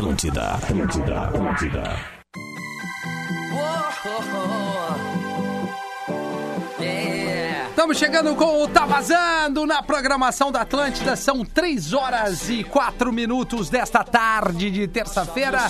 [0.00, 1.82] Atlântida, Atlântida, Atlântida.
[7.68, 11.16] Estamos chegando com o Tá Vazando na programação da Atlântida.
[11.16, 15.60] São 3 horas e 4 minutos desta tarde de terça-feira.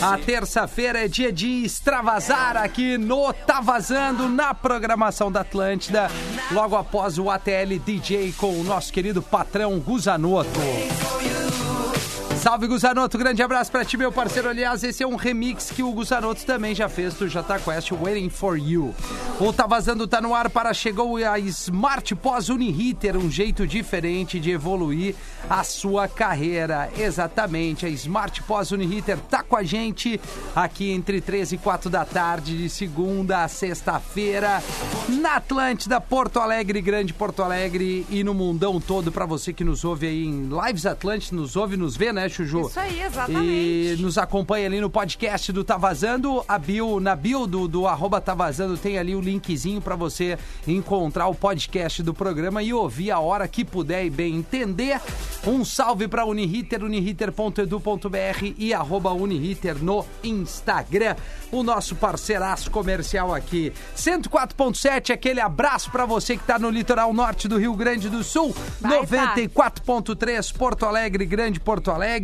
[0.00, 6.10] A terça-feira é dia de extravasar aqui no Tá Vazando na programação da Atlântida.
[6.50, 10.60] Logo após o ATL DJ com o nosso querido patrão Guzanoto.
[12.44, 13.16] Salve, Guzanoto.
[13.16, 14.50] Grande abraço pra ti, meu parceiro.
[14.50, 18.28] Aliás, esse é um remix que o Guzanoto também já fez do Jota Quest, Waiting
[18.28, 18.94] for You.
[19.40, 24.38] O Tá Vazando tá no ar para chegou a Smart Pós Uniriter, um jeito diferente
[24.38, 25.14] de evoluir
[25.48, 26.90] a sua carreira.
[26.98, 30.20] Exatamente, a Smart Pós Uniriter tá com a gente
[30.54, 34.62] aqui entre 13 e 4 da tarde, de segunda a sexta-feira,
[35.08, 39.82] na Atlântida, Porto Alegre, Grande Porto Alegre e no mundão todo, para você que nos
[39.82, 42.62] ouve aí em Lives Atlântida, nos ouve, nos vê, né, Chuju?
[42.62, 43.44] Isso aí, exatamente.
[43.44, 46.44] E nos acompanha ali no podcast do Tá Vazando.
[46.48, 50.36] A bio, na bio do, do arroba Tá Vazando tem ali o linkzinho para você
[50.66, 55.00] encontrar o podcast do programa e ouvir a hora que puder e bem entender.
[55.46, 61.14] Um salve para Uniriter, uniriter.edu.br e arroba Uniriter no Instagram.
[61.52, 63.72] O nosso parceiraço comercial aqui.
[63.96, 68.54] 104.7, aquele abraço para você que tá no litoral norte do Rio Grande do Sul.
[68.80, 72.23] Vai, 94.3 Porto Alegre, Grande Porto Alegre.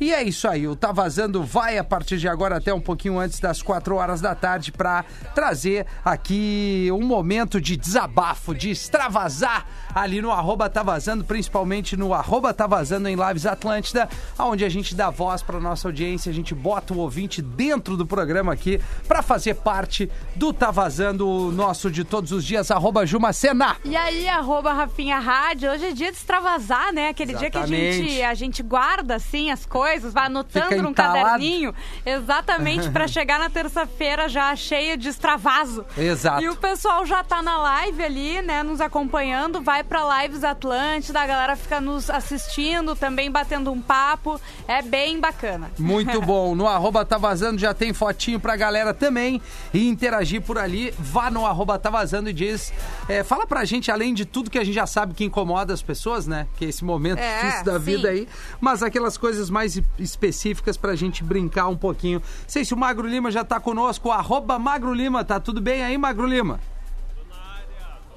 [0.00, 3.18] E é isso aí, o Tá Vazando vai a partir de agora até um pouquinho
[3.18, 9.66] antes das 4 horas da tarde para trazer aqui um momento de desabafo, de extravasar
[9.94, 14.68] ali no arroba Tá Vazando, principalmente no arroba Tá Vazando em Lives Atlântida, onde a
[14.68, 18.80] gente dá voz para nossa audiência, a gente bota o ouvinte dentro do programa aqui
[19.06, 23.76] para fazer parte do Tá Vazando nosso de todos os dias, arroba Jumacena.
[23.84, 27.08] E aí, arroba Rafinha Rádio, hoje é dia de extravasar, né?
[27.08, 28.22] Aquele dia que a gente, Exatamente.
[28.22, 31.72] a gente guarda, assim, as coisas, vai anotando num caderninho,
[32.04, 35.84] exatamente pra chegar na terça-feira já cheia de extravaso.
[35.96, 36.42] Exato.
[36.42, 41.20] E o pessoal já tá na live ali, né, nos acompanhando, vai pra Lives Atlântida,
[41.20, 45.70] a galera fica nos assistindo, também batendo um papo, é bem bacana.
[45.78, 46.54] Muito bom.
[46.54, 49.40] No arroba tá vazando já tem fotinho pra galera também
[49.72, 50.92] e interagir por ali.
[50.98, 52.72] Vá no arroba tá vazando e diz.
[53.08, 55.82] é, fala pra gente, além de tudo que a gente já sabe que incomoda as
[55.82, 56.46] pessoas, né?
[56.56, 57.78] Que é esse momento É, difícil da sim.
[57.84, 58.28] vida aí.
[58.60, 62.20] Mas aquelas coisas mais específicas pra gente brincar um pouquinho.
[62.48, 64.10] Sei se o Magro Lima já tá conosco.
[64.10, 66.58] Arroba Magro Lima, tá tudo bem aí, Magro Lima?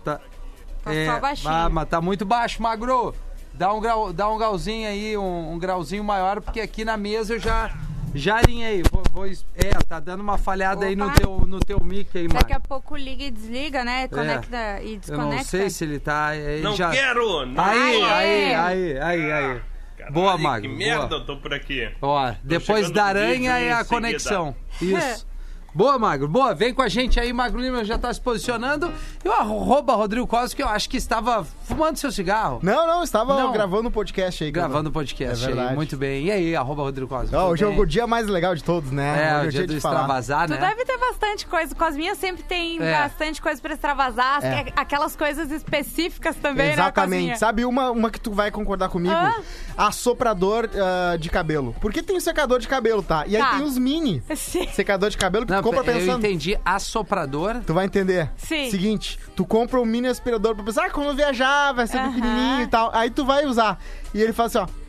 [0.03, 0.19] Tá.
[0.84, 1.53] Tá só baixinho.
[1.53, 3.13] ah, mas tá muito baixo, Magro.
[3.53, 7.36] Dá um, grau, dá um grauzinho aí, um, um grauzinho maior, porque aqui na mesa
[7.36, 7.72] eu já,
[8.16, 8.81] já alinhei.
[8.92, 11.16] Vou, vou é, tá dando uma falhada aí no Opa.
[11.16, 14.08] teu, no teu mic aí, Daqui a pouco liga e desliga, né?
[14.08, 15.36] Conecta e Eu desconecta.
[15.36, 16.36] não sei se ele tá...
[16.36, 16.90] Ele Não já...
[16.90, 17.46] quero!
[17.46, 18.06] Não Aí, quero.
[18.06, 19.62] aí, aí, aí, aí.
[19.98, 20.70] Caralho, Boa, Magro.
[20.70, 21.20] Que merda, boa.
[21.22, 21.90] eu tô por aqui.
[22.02, 23.96] Ó, depois chegando da aranha é a seguida.
[23.96, 24.56] conexão.
[24.81, 25.28] Isso.
[25.76, 26.28] Boa, Magro.
[26.28, 27.34] Boa, vem com a gente aí.
[27.34, 28.94] Magro Lima já tá se posicionando.
[29.26, 32.59] E o arroba Rodrigo Costa, que eu acho que estava fumando seu cigarro.
[32.62, 33.51] Não, não, estava Não.
[33.51, 34.51] gravando um podcast aí.
[34.51, 35.53] Gravando o podcast É aí.
[35.53, 35.75] verdade.
[35.75, 36.25] Muito bem.
[36.25, 37.13] E aí, arroba Rodrigo?
[37.16, 37.79] Não, tudo hoje é bem?
[37.79, 39.29] o dia mais legal de todos, né?
[39.31, 40.01] É, Hoje o dia do de falar.
[40.01, 40.59] extravasar, Tu né?
[40.59, 41.74] deve ter bastante coisa.
[41.75, 43.00] Cosminha sempre tem É.
[43.00, 44.44] bastante coisa pra extravasar.
[44.44, 44.59] É.
[44.59, 47.09] Aqu- Aquelas coisas específicas também, Exatamente.
[47.09, 47.35] né, Cosminha?
[47.38, 49.13] Sabe uma, uma que tu vai concordar comigo?
[49.13, 49.34] Ah.
[49.78, 51.75] Assoprador ah, de cabelo.
[51.81, 53.25] Porque tem o secador de cabelo, tá?
[53.28, 53.51] E aí Tá.
[53.57, 54.68] tem os mini Sim.
[54.72, 56.19] secador de cabelo que Não, tu compra eu pensando.
[56.25, 57.56] entendi assoprador.
[57.66, 58.30] Tu vai entender.
[58.38, 58.69] Sim.
[58.69, 62.62] Seguinte, tu compra um mini aspirador pra pensar, ah, quando eu viajar, vai ser pequenininho
[62.62, 62.90] e tal.
[62.94, 63.80] Aí tu vai usar.
[64.14, 64.82] E ele faz assim, ó.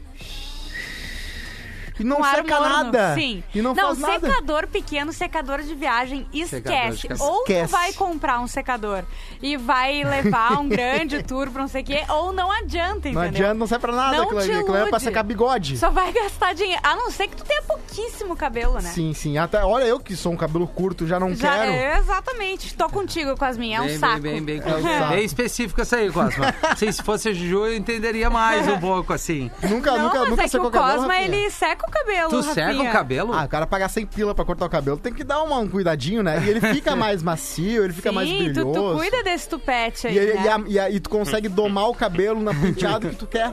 [1.99, 2.69] E não seca morno.
[2.69, 3.15] nada.
[3.15, 3.43] Sim.
[3.55, 4.21] E não, faz nada.
[4.29, 7.09] secador pequeno, secador de viagem, Secador de esquece.
[7.09, 7.31] cabelo.
[7.31, 7.65] Ou Esquece.
[7.69, 9.05] tu vai comprar um secador
[9.41, 13.15] e vai levar um grande tour pra não sei o quê, ou não adianta, entendeu?
[13.21, 14.61] Não adianta, não serve pra nada Não aquilo te ali.
[14.61, 15.79] Aquilo é pra secar bigode.
[15.79, 16.81] Só vai gastar dinheiro.
[16.85, 18.91] A não ser que tu tenha pouquíssimo cabelo, né?
[18.91, 19.39] Sim, sim.
[19.39, 21.71] Até, olha, eu que sou um cabelo curto, já não Já, quero.
[21.73, 22.75] é, exatamente.
[22.75, 23.79] Tô contigo, Cosminha.
[23.79, 24.21] É um bem, saco.
[24.21, 25.15] bem, bem, bem, É um saco.
[25.15, 26.47] bem específico essa aí, Cosma.
[26.77, 29.51] Se fosse a Juju, eu entenderia mais um pouco, assim.
[29.63, 30.99] Nunca, Não, nunca, mas nunca é que secou o cabelo.
[30.99, 32.55] Cosma, ele seca o cabelo, Tu Rafinha.
[32.55, 33.33] seca o cabelo?
[33.33, 35.69] Ah, o cara pagar 100 pila pra cortar o cabelo, tem que dar uma- um
[35.69, 36.43] cuidadinho, né?
[36.45, 38.93] E ele fica mais macio, ele fica mais Sim, tu, brilhoso.
[38.93, 40.43] tu cuida desse tupete aí, E, né?
[40.45, 43.53] e a- e a- e tu consegue domar o cabelo na penteado que tu quer.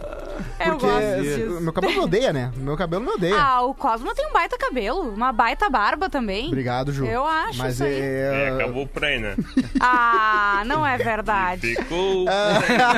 [0.60, 1.62] Eu Porque gosto disso.
[1.62, 2.52] meu cabelo me odeia, né?
[2.56, 3.36] Meu cabelo me odeia.
[3.40, 6.48] Ah, o Cosmo tem um baita cabelo, uma baita barba também.
[6.48, 7.06] Obrigado, Ju.
[7.06, 7.94] Eu acho Mas isso aí.
[8.00, 8.54] É, é...
[8.56, 9.36] acabou por aí, né?
[9.80, 11.76] Ah, não é verdade.
[11.76, 12.26] Ficou.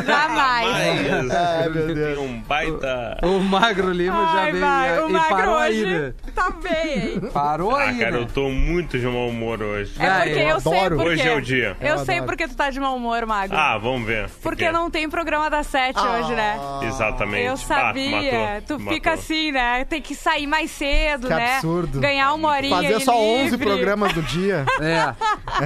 [0.06, 0.68] Jamais.
[1.12, 2.18] Mas, Ai, meu Deus.
[2.20, 3.18] Um baita.
[3.24, 6.14] O Magro Lima já veio vai, o e Magro parou hoje aí, né?
[6.36, 7.22] tá bem, hein?
[7.34, 8.18] Parou Ah, aí, cara, né?
[8.20, 9.94] eu tô muito de mau humor hoje.
[10.00, 10.96] É Ah, porque eu eu, sei adoro.
[10.98, 11.10] porque.
[11.12, 11.78] Hoje é o dia.
[11.80, 12.28] Eu, Eu sei adoro.
[12.30, 13.56] porque tu tá de mau humor, Magro.
[13.58, 14.30] Ah, vamos ver.
[14.42, 16.58] porque não tem programa das sete hoje, né?
[16.60, 17.33] Ah, Exatamente.
[17.42, 17.46] Exatamente.
[17.48, 18.12] Eu Ah, sabia.
[18.54, 18.94] matou, tu matou.
[18.94, 19.86] fica assim, né?
[19.86, 21.56] Tem que sair mais cedo, Que né?
[21.56, 22.00] absurdo.
[22.00, 23.66] Ganhar uma horinha Fazer só 11 livre.
[23.66, 24.66] programas do dia.
[24.82, 25.14] É,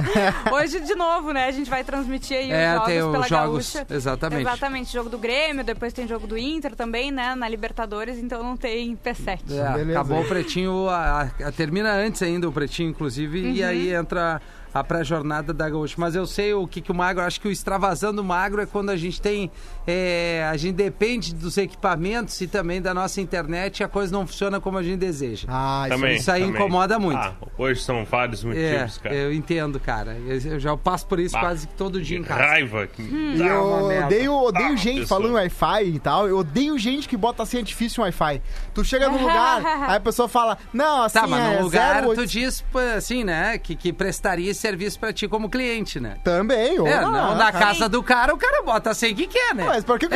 [0.52, 1.46] Hoje, de novo, né?
[1.46, 3.86] A gente vai transmitir aí É, os jogos tem os pela jogos, Gaúcha.
[3.94, 4.40] exatamente.
[4.42, 4.92] Exatamente.
[4.92, 7.34] Jogo do Grêmio, depois tem jogo do Inter também, né?
[7.34, 9.40] Na Libertadores, então não tem P7.
[9.50, 9.92] é, Beleza.
[9.92, 13.68] acabou o pretinho, a- a- termina antes ainda o pretinho, inclusive, e Uhum.
[13.68, 14.40] aí entra
[14.72, 15.94] a pré-jornada da Gaúcha.
[15.98, 18.90] Mas eu sei o que, que o magro, acho que o extravasando magro é quando
[18.90, 19.50] a gente tem.
[19.90, 24.26] É, a gente depende dos equipamentos e também da nossa internet e a coisa não
[24.26, 25.48] funciona como a gente deseja.
[25.50, 26.54] Ah, isso Também, isso aí também.
[26.60, 27.18] incomoda muito.
[27.18, 29.14] Ah, hoje são vários É, motivos, cara.
[29.14, 30.18] eu entendo, cara.
[30.26, 32.42] Eu, eu já passo por isso Bah, quase que todo dia em casa.
[32.42, 32.86] Raiva.
[32.86, 33.34] que Hum.
[33.38, 35.20] Eu odeio, odeio Ah, gente pessoa.
[35.20, 36.28] falando Wi-Fi e tal.
[36.28, 38.42] Eu odeio gente que bota senha difícil no Wi-Fi.
[38.74, 42.04] Tu chega num lugar, aí a pessoa fala, não, assim Tá, mas é no lugar
[42.06, 42.20] 08.
[42.20, 42.62] tu diz,
[42.94, 46.18] assim, né, que, que prestaria serviço pra ti como cliente, né?
[46.22, 49.77] Também, ou É, não, na casa do cara, o cara bota assim que quer, né?
[49.78, 50.14] Mas por que que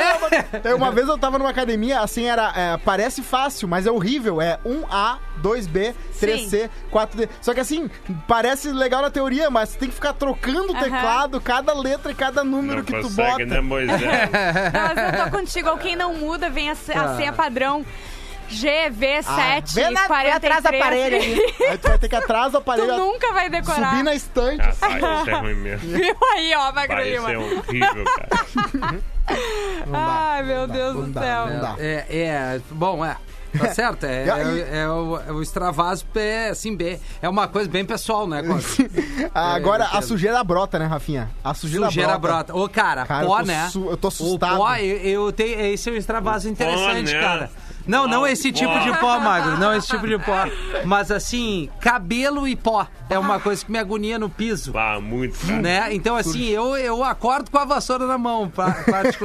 [0.68, 2.52] eu- Uma vez eu tava numa academia, assim, era.
[2.56, 4.42] é, parece fácil, mas é horrível.
[4.42, 7.28] É 1A, 2B, 3C, 4D.
[7.40, 7.88] Só que assim,
[8.26, 12.14] parece legal na teoria, mas tu tem que ficar trocando o teclado, cada letra e
[12.14, 13.46] cada número Não que tu consegue, bota.
[13.46, 14.00] né, Moisés?
[14.00, 14.00] Não,
[14.94, 15.68] mas eu tô contigo.
[15.70, 17.16] Ou quem não muda, vem a, a Ah.
[17.16, 17.86] senha padrão.
[18.50, 20.34] GV7, Vê na- vê 43.
[20.36, 21.16] atrás do aparelho.
[21.70, 23.90] Aí tu vai ter que atrás do tu aparelho, nunca vai decorar.
[23.90, 24.60] subir na estante.
[24.60, 25.88] Ah, vai, isso é ruim mesmo.
[25.96, 27.32] Viu aí, ó, Magro Vai, isso Lima.
[27.32, 29.00] é horrível, cara.
[29.92, 31.46] Ai, meu Deus do dá, céu.
[31.48, 31.74] não dá.
[31.78, 33.16] É, é, bom, é.
[33.58, 37.68] Tá certo, é, é, é o, é o extravaso, é assim, bem, é uma coisa
[37.68, 38.88] bem pessoal, né, Cosme?
[39.34, 41.28] Ah, Agora, eu a sujeira brota, né, Rafinha?
[41.44, 42.50] A sujeira, Sujeira brota.
[42.52, 42.56] brota.
[42.56, 43.68] Ô, cara, Cara, pó, eu tô né?
[43.68, 44.54] su- eu tô assustado.
[44.54, 44.96] O pó, eu,
[45.26, 47.20] eu tenho, esse é um extravaso interessante, né?
[47.20, 47.50] cara.
[47.86, 50.44] Não, não esse tipo de pó, Magro, não esse tipo de pó.
[50.84, 54.72] Mas assim, cabelo e pó é uma coisa que me agonia no piso.
[54.76, 55.44] Ah, muito.
[55.46, 55.92] Né?
[55.94, 59.24] Então, assim, eu, eu acordo com a vassoura na mão, pra- pratico-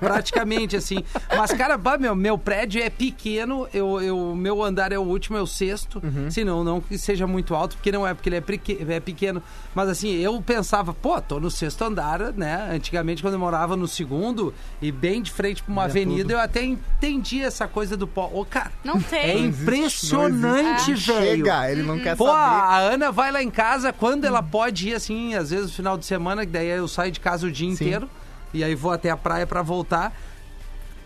[0.00, 0.98] praticamente, assim.
[1.36, 5.36] Mas, cara, bah, meu, meu prédio é pequeno, eu, eu, meu andar é o último,
[5.36, 6.00] é o sexto.
[6.30, 9.00] Se não, não que seja muito alto, porque não é, porque ele é, preque- é
[9.00, 9.42] pequeno.
[9.74, 12.68] Mas, assim, eu pensava, pô, tô no sexto andar, né?
[12.72, 16.62] Antigamente, quando eu morava no segundo, e bem de frente pra uma avenida, eu até
[16.64, 18.30] entendi essa coisa do pó.
[18.32, 19.46] Ô, cara, Não é tem.
[19.46, 20.98] impressionante, velho.
[20.98, 22.38] Chega, ele não quer Pô, saber.
[22.38, 25.98] a Ana vai lá em casa quando ela pode ir, assim, às vezes no final
[25.98, 28.08] de semana, que daí eu saio de casa o dia inteiro.
[28.52, 30.12] E aí vou até a praia pra voltar.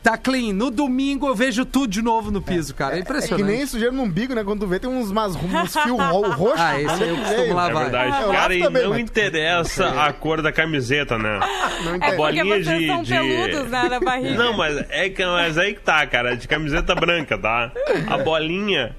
[0.03, 0.53] Tá clean.
[0.53, 2.95] No domingo eu vejo tudo de novo no piso, cara.
[2.95, 3.45] É É que impressionante.
[3.47, 4.43] nem sujeira no umbigo, né?
[4.43, 6.61] Quando tu vê, tem uns, umas, uns fios ro- roxos.
[6.61, 7.71] Ah, esse aí eu que costumo lavar.
[7.71, 11.39] É verdade, Eu cara, e também, não mas- interessa a cor da camiseta, né?
[11.85, 12.01] Não É entendo.
[12.01, 14.35] porque bolinha vocês de- são de- peludos, né, na barriga.
[14.35, 17.71] Não, mas é que mas aí que tá, cara, de camiseta branca, tá?
[18.11, 18.97] A bolinha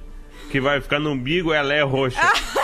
[0.52, 2.18] que vai ficar no umbigo, ela é roxa.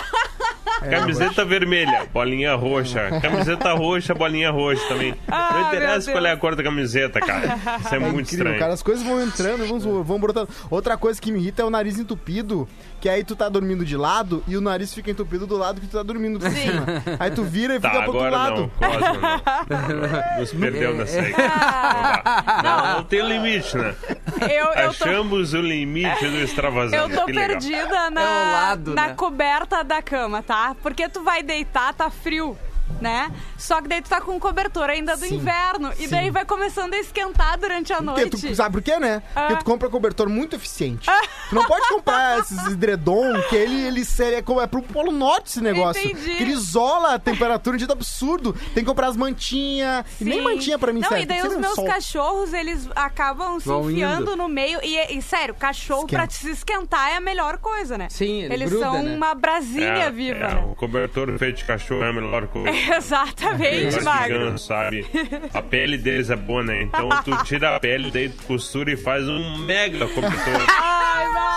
[0.79, 3.09] Camiseta vermelha, bolinha roxa.
[3.21, 5.13] Camiseta roxa, bolinha roxa também.
[5.27, 7.57] Ah, Não interessa qual é a cor da camiseta, cara.
[7.79, 8.59] Isso é, É muito incrível, estranho.
[8.59, 8.73] cara.
[8.73, 10.49] As coisas vão entrando, vão, vão brotando.
[10.69, 12.67] Outra coisa que me irrita é o nariz entupido,
[12.99, 15.87] que aí tu tá dormindo de lado e o nariz fica entupido do lado que
[15.87, 16.85] tu tá dormindo por cima.
[17.19, 18.61] Aí tu vira e Tá, fica pro outro agora lado.
[18.61, 20.39] não, Cosmo, não.
[20.39, 21.31] Nos perdeu nessa aí.
[21.39, 22.63] Não, dá.
[22.63, 23.95] não, não tem limite, né?
[24.41, 26.95] Eu, eu tô, Achamos o limite do extravasante.
[27.11, 27.47] eu tô que legal.
[27.49, 29.13] perdida na, É lado, na né?
[29.15, 30.75] coberta da cama, tá?
[30.81, 32.57] Porque tu vai deitar, tá frio.
[33.01, 33.31] Né?
[33.57, 35.91] Só que daí tu tá com um cobertor ainda do Sim, inverno.
[35.97, 36.09] E sim.
[36.09, 38.47] daí vai começando a esquentar durante a Porque noite.
[38.47, 39.21] tu, sabe por quê, né?
[39.33, 39.55] Porque Ah.
[39.55, 41.09] tu compra cobertor muito eficiente.
[41.47, 45.47] Tu não pode comprar esses edredom, que ele, ele seria como é pro Polo Norte
[45.47, 46.03] esse negócio.
[46.05, 46.35] Entendi.
[46.35, 48.51] Que ele isola a temperatura de jeito absurdo.
[48.73, 50.03] Tem que comprar as mantinhas.
[50.19, 50.43] E nem Sim.
[50.43, 51.23] mantinha pra mim Não, serve.
[51.23, 51.85] e daí tem que os ser no meus sol.
[51.85, 54.35] cachorros, eles acabam se Vão enfiando indo.
[54.35, 54.79] no meio.
[54.83, 56.17] E, e, sério, cachorro Esquenta.
[56.17, 58.07] pra te se esquentar é a melhor coisa, né?
[58.09, 59.15] Sim, ele Eles gruda, são né?
[59.15, 60.65] uma brasinha É, viva, é, né?
[60.69, 62.69] o cobertor feito de cachorro é a melhor coisa.
[62.95, 64.57] Exatamente, Magro.
[64.57, 65.05] Sabe?
[65.53, 66.83] A pele deles é boa, né?
[66.83, 70.61] Então tu tira a pele, daí tu costura e faz um mega cobertor.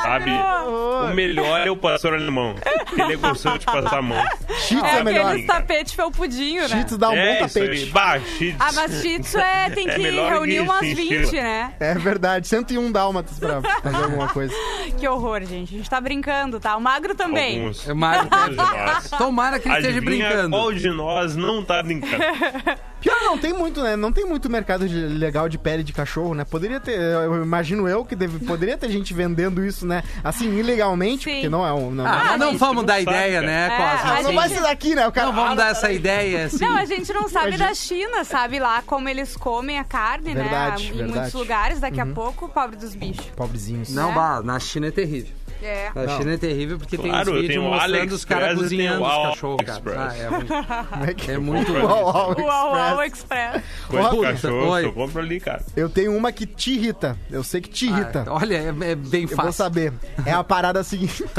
[0.08, 0.30] Magro.
[0.30, 1.10] Sabe?
[1.10, 2.54] O melhor é o pastor alemão.
[2.94, 4.22] que Ele gostou de passar a mão.
[4.66, 5.26] Cheats É é, melhor.
[5.30, 6.68] aqueles tapete felpudinho, né?
[6.68, 7.86] Cheats dá um é bom tapete.
[7.86, 8.56] Bah, cheats.
[8.60, 11.20] Ah, mas Tzu é, tem É que melhor reunir que umas chinchila.
[11.22, 11.74] 20, né?
[11.80, 14.54] É verdade, 101 dálmatas pra fazer alguma coisa.
[14.98, 15.74] Que horror, gente.
[15.74, 16.76] A gente tá brincando, tá?
[16.76, 17.58] O Magro também.
[17.60, 17.88] Alguns.
[17.88, 18.28] É Magro.
[18.48, 19.10] De nós.
[19.10, 20.50] Tomara que ele esteja Adivinha brincando.
[20.56, 22.22] qual de nós não tá brincando?
[23.02, 23.96] Pior, não tem muito, né?
[23.96, 26.44] Não tem muito mercado de- legal de pele de cachorro, né?
[26.44, 30.02] Poderia ter, eu imagino eu que deve, poderia ter gente vendendo isso, né?
[30.22, 31.32] Assim, ilegalmente, Sim.
[31.34, 31.90] porque não é um.
[31.90, 33.46] Não, Ah, mas não gente, vamos dar sabe, ideia, cara.
[33.46, 34.04] né, É, Cosma?
[34.14, 35.06] não Assim, vai ser daqui, né?
[35.06, 35.26] O cara.
[35.26, 36.64] Não vamos dar essa ideia, assim.
[36.64, 37.68] Não, a gente não sabe Imagina.
[37.68, 40.88] da China, sabe lá como eles comem a carne, Verdade, né?
[40.90, 41.12] Em verdade.
[41.18, 43.26] muitos lugares, daqui a pouco, pobre dos bichos.
[43.36, 43.92] Pobrezinhos.
[43.94, 44.14] Não, né?
[44.14, 45.34] bah, na China é terrível.
[45.62, 45.90] É.
[45.94, 49.02] A China é terrível porque tem Claro, uns tem vídeos o mostrando os caras cozinhando
[49.02, 49.82] o os cachorros, cara.
[50.10, 50.84] Ah, é.
[50.84, 53.62] Como é que é muito Uau, uau, Express.
[53.88, 55.62] Coisa Puta, cachorro, eu compro ali, cara.
[55.76, 57.16] Eu tenho uma que te irrita.
[57.30, 58.24] Eu sei que te irrita.
[58.26, 59.52] Ah, olha, é, é bem Eu vou fácil.
[59.52, 59.92] saber.
[60.26, 61.24] É a parada seguinte.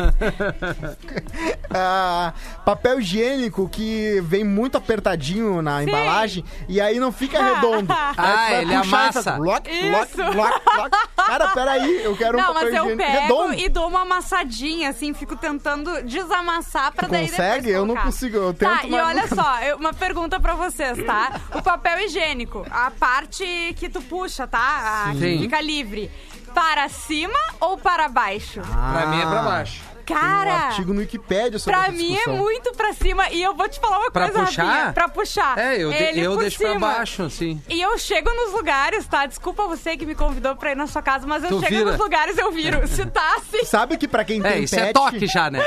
[1.76, 2.34] Ah,
[2.66, 7.92] papel higiênico que vem muito apertadinho na embalagem e aí não fica redondo.
[8.16, 9.34] Ah, ele amassa.
[9.34, 10.16] bloc, bloc, Isso.
[10.18, 10.34] bloc,
[10.76, 10.92] bloc.
[11.16, 13.54] Cara, peraí, eu quero um Não, papel mas eu higiênico pego redondo.
[13.56, 17.68] e dou uma amassadinha, assim, fico tentando desamassar pra daí consegue?
[17.68, 20.40] depois Eu não consigo, eu Tá, tento, e mas olha nunca- só, eu- uma pergunta
[20.40, 21.40] pra vocês, tá?
[21.56, 25.06] O papel higiênico, a parte que tu puxa, tá?
[25.08, 25.40] A que Sim.
[25.40, 26.12] fica livre.
[26.54, 28.62] Para cima ou para baixo?
[28.62, 29.82] Pra mim é pra baixo.
[30.06, 33.30] Tem um Cara, artigo no Wikipedia sobre pra essa mim é muito pra cima.
[33.30, 34.64] E eu vou te falar uma Pra coisa, puxar?
[34.64, 34.94] Rafinha.
[34.94, 35.58] Pra puxar.
[35.58, 36.80] É, eu, de- eu deixo pra cima.
[36.80, 37.62] baixo, assim.
[37.70, 39.26] E eu chego nos lugares, tá?
[39.26, 41.92] Desculpa você que me convidou pra ir na sua casa, mas eu Tu chego vira.
[41.92, 42.86] nos lugares eu viro.
[42.88, 43.64] Se tá assim.
[43.66, 44.90] Sabe que pra quem É, tem isso pet...
[44.90, 45.60] é toque já, né?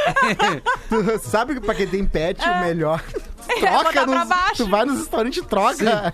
[1.23, 3.03] sabe que pra quem tem pet, o melhor...
[3.61, 4.29] botar Troca pra nos...
[4.29, 4.65] baixo.
[4.65, 6.13] Tu vai nos restaurantes e troca.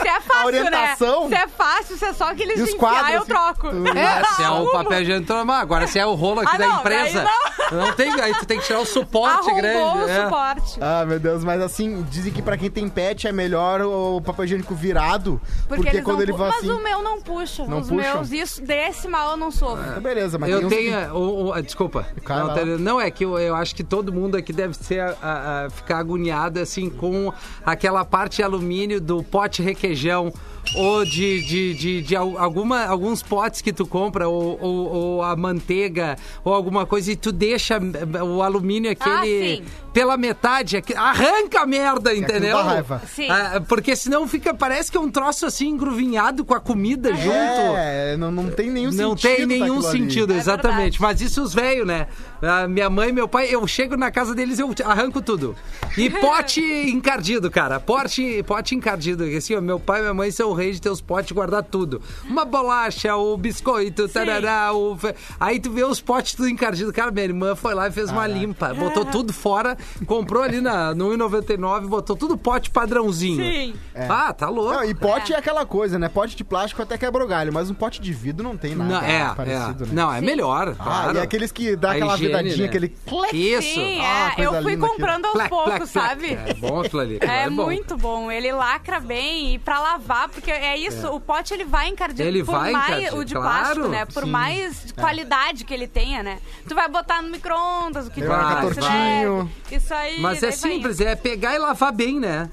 [0.00, 1.28] Se é fácil, orientação.
[1.28, 1.36] né?
[1.36, 3.70] Se é fácil, se é só aqueles E os de enfiar, quadros, eu troco.
[3.70, 5.56] tu- É, se é o papel higiênico normal.
[5.56, 7.26] Agora, se é o rolo aqui Ah, da não, empresa,
[7.70, 7.92] daí não.
[7.92, 10.04] tem, aí tu tem que tirar o suporte Arrombou grande.
[10.04, 10.24] o é.
[10.24, 10.78] suporte.
[10.80, 14.44] Ah, meu Deus, mas assim, dizem que pra quem tem pet é melhor o papel
[14.44, 15.40] higiênico virado.
[15.68, 16.70] Porque, eles quando não ele vai Mas assim.
[16.70, 17.64] o meu não puxa.
[17.64, 18.14] Não Os puxa?
[18.14, 19.84] meus, isso, desse mal eu não sofro.
[19.96, 20.90] Ah, beleza, mas Eu tenho.
[20.90, 22.06] que- é, o- o- desculpa.
[22.28, 25.64] Não, não, é que eu, eu acho que todo mundo aqui deve ser a- a-
[25.66, 27.32] a ficar agoniado assim com
[27.64, 30.32] aquela parte de alumínio do pote requeijão.
[30.76, 35.22] Ou de, de, de, de al- alguma, alguns potes que tu compra, ou, ou, ou
[35.22, 39.64] a manteiga, ou alguma coisa, e tu deixa eh, o alumínio aquele sim.
[39.92, 42.56] pela metade, arranca a merda, aquilo entendeu?
[42.56, 43.02] dá raiva.
[43.06, 43.28] Sim.
[43.30, 47.76] Ah, porque senão fica, parece que é um troço assim engruvinhado com a comida junto.
[47.76, 49.36] É, não, não tem nenhum Não sentido.
[49.36, 49.98] tem nenhum daquilo ali.
[50.00, 50.98] sentido, É exatamente.
[50.98, 51.02] verdade.
[51.02, 52.06] Mas isso os velhos, né?
[52.42, 55.54] A minha mãe e meu pai, eu chego na casa deles eu arranco tudo.
[55.96, 57.78] E pote encardido, cara.
[57.78, 59.24] Pote, pote encardido.
[59.24, 61.62] Assim, ó, meu pai e minha mãe são rei de ter os potes e guardar
[61.62, 62.00] tudo.
[62.24, 64.96] Uma bolacha, o biscoito, tarará, o...
[65.38, 66.92] Aí tu vê os potes tudo encardido.
[66.92, 68.72] Cara, minha irmã foi lá e fez uma limpa.
[68.74, 73.42] Botou tudo fora, comprou ali na, no 1,99, botou tudo pote padrãozinho.
[73.42, 73.74] Sim.
[73.94, 74.72] Ah, tá louco.
[74.72, 75.36] Não, e pote é.
[75.36, 76.08] aquela coisa, né?
[76.08, 78.90] Pote de plástico até quebra o galho, mas um pote de vidro não tem nada
[78.90, 79.86] Não, é, parecido, é.
[79.88, 79.92] né?
[79.92, 80.74] Não, é melhor.
[80.78, 81.18] Ah, claro.
[81.18, 82.64] e aqueles que dá A aquela higiene, vedadinha, né?
[82.64, 82.94] aquele...
[83.32, 83.62] Isso.
[83.74, 84.44] Sim, Ah, é.
[84.46, 86.32] Eu fui comprando aos Plac, poucos, sabe?
[86.32, 87.16] É bom aquilo ali.
[87.16, 87.64] aquilo É, bom.
[87.64, 88.30] muito bom.
[88.30, 92.22] Ele lacra bem e pra lavar, porque é isso, o pote ele vai encardido.
[92.22, 94.04] Ele por vai mais encardido, o de claro, plástico, né?
[94.04, 94.30] Por sim.
[94.30, 96.38] mais qualidade que ele tenha, né?
[96.68, 99.50] Tu vai botar no micro-ondas, o que tu Vai, vai, tortinho.
[99.70, 100.20] Isso aí.
[100.20, 102.48] Mas é simples, é pegar e lavar bem, né?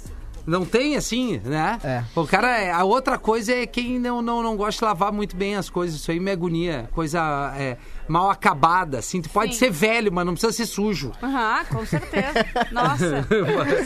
[0.45, 1.79] Não tem assim, né?
[1.83, 2.03] É.
[2.15, 5.55] O cara, a outra coisa é quem não, não, não gosta de lavar muito bem
[5.55, 6.00] as coisas.
[6.00, 6.89] Isso aí me agonia.
[6.93, 7.77] Coisa é,
[8.12, 9.22] mal acabada, assim.
[9.22, 9.60] Tu pode Sim.
[9.60, 11.12] ser velho, mas não precisa ser sujo.
[11.24, 12.46] Aham, com certeza.
[12.72, 13.27] Nossa,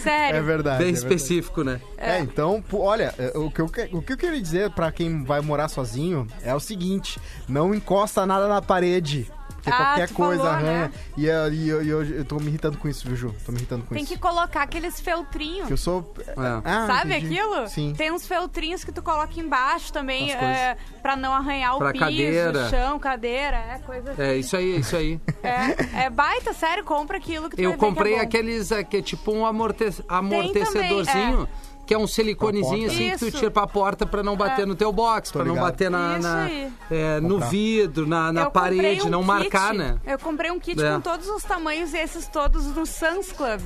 [0.01, 0.37] sério.
[0.37, 0.79] É verdade.
[0.79, 0.91] bem é verdade.
[0.91, 1.79] específico, né?
[1.97, 5.23] É, então, pô, olha, é, o que, eu, o que eu queria dizer pra quem
[5.23, 9.31] vai morar sozinho é o seguinte: não encosta nada na parede.
[9.65, 10.79] Porque Ah, qualquer coisa falou, arranha.
[10.87, 10.91] né?
[11.17, 13.35] E, eu- e eu, e eu, eu tô me irritando com isso, viu, Ju?
[13.45, 14.13] Tô me irritando com Tem isso.
[14.13, 15.65] que colocar aqueles feltrinhos.
[15.67, 16.13] Que eu sou.
[16.27, 16.33] É.
[16.63, 17.39] Ah, Sabe entendi.
[17.39, 17.67] aquilo?
[17.67, 17.93] Sim.
[17.97, 22.03] Tem uns feltrinhos que tu coloca embaixo também, é, pra não arranhar o Pra piso,
[22.05, 22.69] cadeira.
[22.69, 24.21] chão, cadeira, é coisa assim.
[24.21, 25.19] É isso aí, é isso aí.
[25.41, 28.27] É, é baita, sério, compra aquilo que tu Eu vai ver comprei que é bom.
[28.27, 29.85] aqueles, é, que é tipo um amorte...
[30.07, 31.47] amortecedorzinho.
[31.85, 33.37] Que é um siliconezinho assim que tu Isso.
[33.37, 34.65] tira pra porta pra não bater É.
[34.65, 36.49] no teu box, Tô pra não bater na, Isso na-
[36.89, 39.97] é, no vidro, na, na Eu comprei parede, um não kit, marcar, né?
[40.05, 40.93] Eu comprei um kit É.
[40.93, 43.61] com todos os tamanhos e esses todos no Sans Club.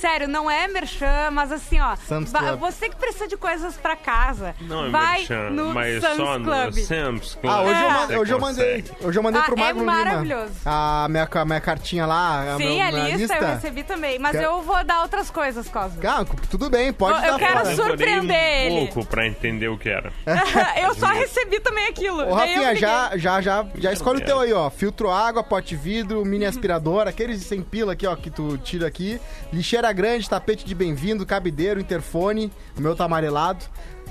[0.00, 1.96] Sério, não é merchan, mas assim, ó.
[1.96, 2.58] Sam's Club.
[2.60, 6.38] Você que precisa de coisas pra casa, Não é vai merchan, no mas Sam's só
[6.38, 6.74] no Club.
[6.74, 7.52] Sam's Club.
[7.52, 7.92] Ah, hoje, eu, É.
[7.92, 8.84] ma- você hoje eu mandei.
[9.02, 9.92] Hoje eu mandei Ah, pro é Magro Lima.
[9.92, 10.52] maravilhoso.
[10.64, 12.56] A minha, ca- minha cartinha lá.
[12.56, 14.18] Sim, meu- a minha lista, eu recebi também.
[14.18, 16.00] Mas eu vou dar outras coisas, Cosmo.
[16.06, 17.74] Ah, tudo bem, pode Eu- eu dar quero fora.
[17.74, 18.92] sur- surpreender Demorei um ele.
[18.92, 20.12] pouco pra entender o que era.
[20.80, 22.18] eu só recebi também aquilo.
[22.18, 24.70] Ô, eu Rafinha, já, já, já, já escolhe o teu aí, ó.
[24.70, 29.20] Filtro água, pote vidro, mini aspirador, aqueles sem pila aqui, ó, que tu tira aqui.
[29.52, 32.52] Lixeira grande, tapete de bem-vindo, cabideiro, interfone.
[32.76, 33.64] O meu tá amarelado.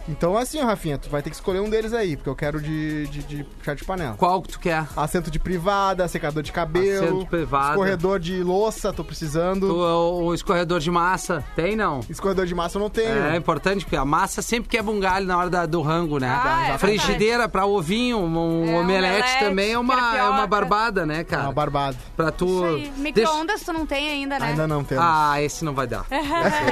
[0.07, 3.07] Então, assim, Rafinha, tu vai ter que escolher um deles aí, porque eu quero de,
[3.07, 4.15] de, de chá de panela.
[4.17, 4.85] Qual que tu quer?
[4.95, 7.69] Assento de privada, secador de cabelo, Assento de privada.
[7.71, 9.67] escorredor de louça, tô precisando.
[9.67, 11.99] Tu, o, o escorredor de massa, tem não?
[12.09, 13.07] Escorredor de massa eu não tenho.
[13.23, 16.29] É importante, porque a massa sempre quebra um galho na hora da- do rango, né?
[16.29, 20.47] Ah, é Frigideira pra ovinho, um, É, um omelete omelete, também é uma, é uma
[20.47, 21.43] barbada, né, É cara?
[21.43, 21.97] uma barbada.
[22.15, 22.45] Pra tu...
[22.45, 22.81] Isso aí.
[22.81, 24.47] Deixa- Micro-ondas tu não tem ainda, né?
[24.47, 25.03] Ainda não temos.
[25.05, 26.05] Ah, esse não vai dar.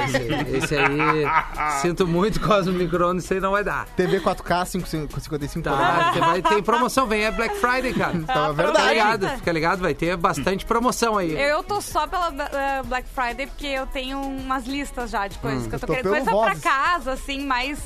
[0.06, 1.26] Esse, esse aí,
[1.82, 3.86] sinto muito com os micro-ondas, isso aí não vai dar.
[3.96, 8.14] TV 4K, 5, 55 Tá, você vai ter promoção, vem é Black Friday, cara.
[8.16, 8.88] Então é Fica verdade.
[8.88, 11.32] ligado, fica ligado, vai ter bastante promoção aí.
[11.32, 15.66] Eu tô só pela eh, Black Friday porque eu tenho umas listas já de coisas
[15.66, 16.10] que eu tô, tô querendo.
[16.12, 16.60] Coisa Vozes.
[16.60, 17.80] pra casa, assim, mais.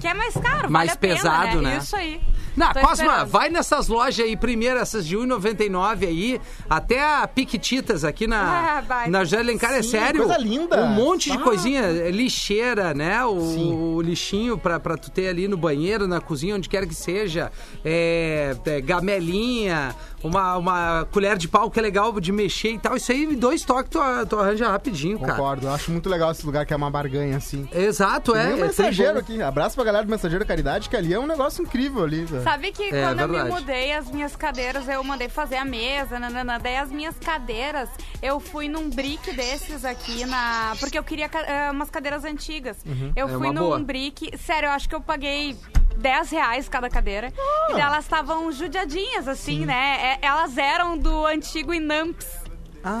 [0.00, 1.78] Que é mais caro, Mais vale a pena, pesado, né?
[1.78, 2.20] Isso aí.
[2.56, 3.28] Não, Tô Cosma, esperando.
[3.28, 9.08] vai nessas lojas aí, primeiro essas de 1,99 aí, até a Piquititas aqui na, Ah,
[9.08, 10.24] na José Alencar, é sério.
[10.24, 10.82] coisa linda.
[10.84, 11.40] Um monte de Ah.
[11.40, 13.24] coisinha, é, lixeira, né?
[13.24, 16.94] O, o lixinho pra, pra tu ter ali no banheiro, na cozinha, onde quer que
[16.94, 17.50] seja.
[17.84, 22.96] É, é, gamelinha, uma, uma colher de pau que é legal de mexer e tal.
[22.96, 23.98] Isso aí, dois toques tu,
[24.28, 25.32] tu arranja rapidinho, cara.
[25.34, 27.68] Concordo, eu acho muito legal esse lugar que é uma barganha assim.
[27.72, 28.46] Exato, é.
[28.46, 29.18] É, é o tem mensageiro bom.
[29.20, 29.42] aqui.
[29.42, 32.24] Abraço pra galera do Mensageiro Caridade, que ali é um negócio incrível ali.
[32.24, 32.42] velho.
[32.46, 33.54] Sabe que É, quando eu me verdade.
[33.60, 36.58] mudei, as minhas cadeiras, eu mandei fazer a mesa, nanana.
[36.60, 37.88] Daí as minhas cadeiras,
[38.22, 40.76] eu fui num brick desses aqui na.
[40.78, 42.76] Porque eu queria eh, umas cadeiras antigas.
[43.16, 43.78] Eu É fui num boa.
[43.80, 44.36] brick.
[44.38, 45.56] Sério, eu acho que eu paguei.
[45.96, 47.32] 10 reais cada cadeira.
[47.70, 50.18] E daí elas estavam judiadinhas, assim, né?
[50.22, 52.26] É- elas eram do antigo Inamps.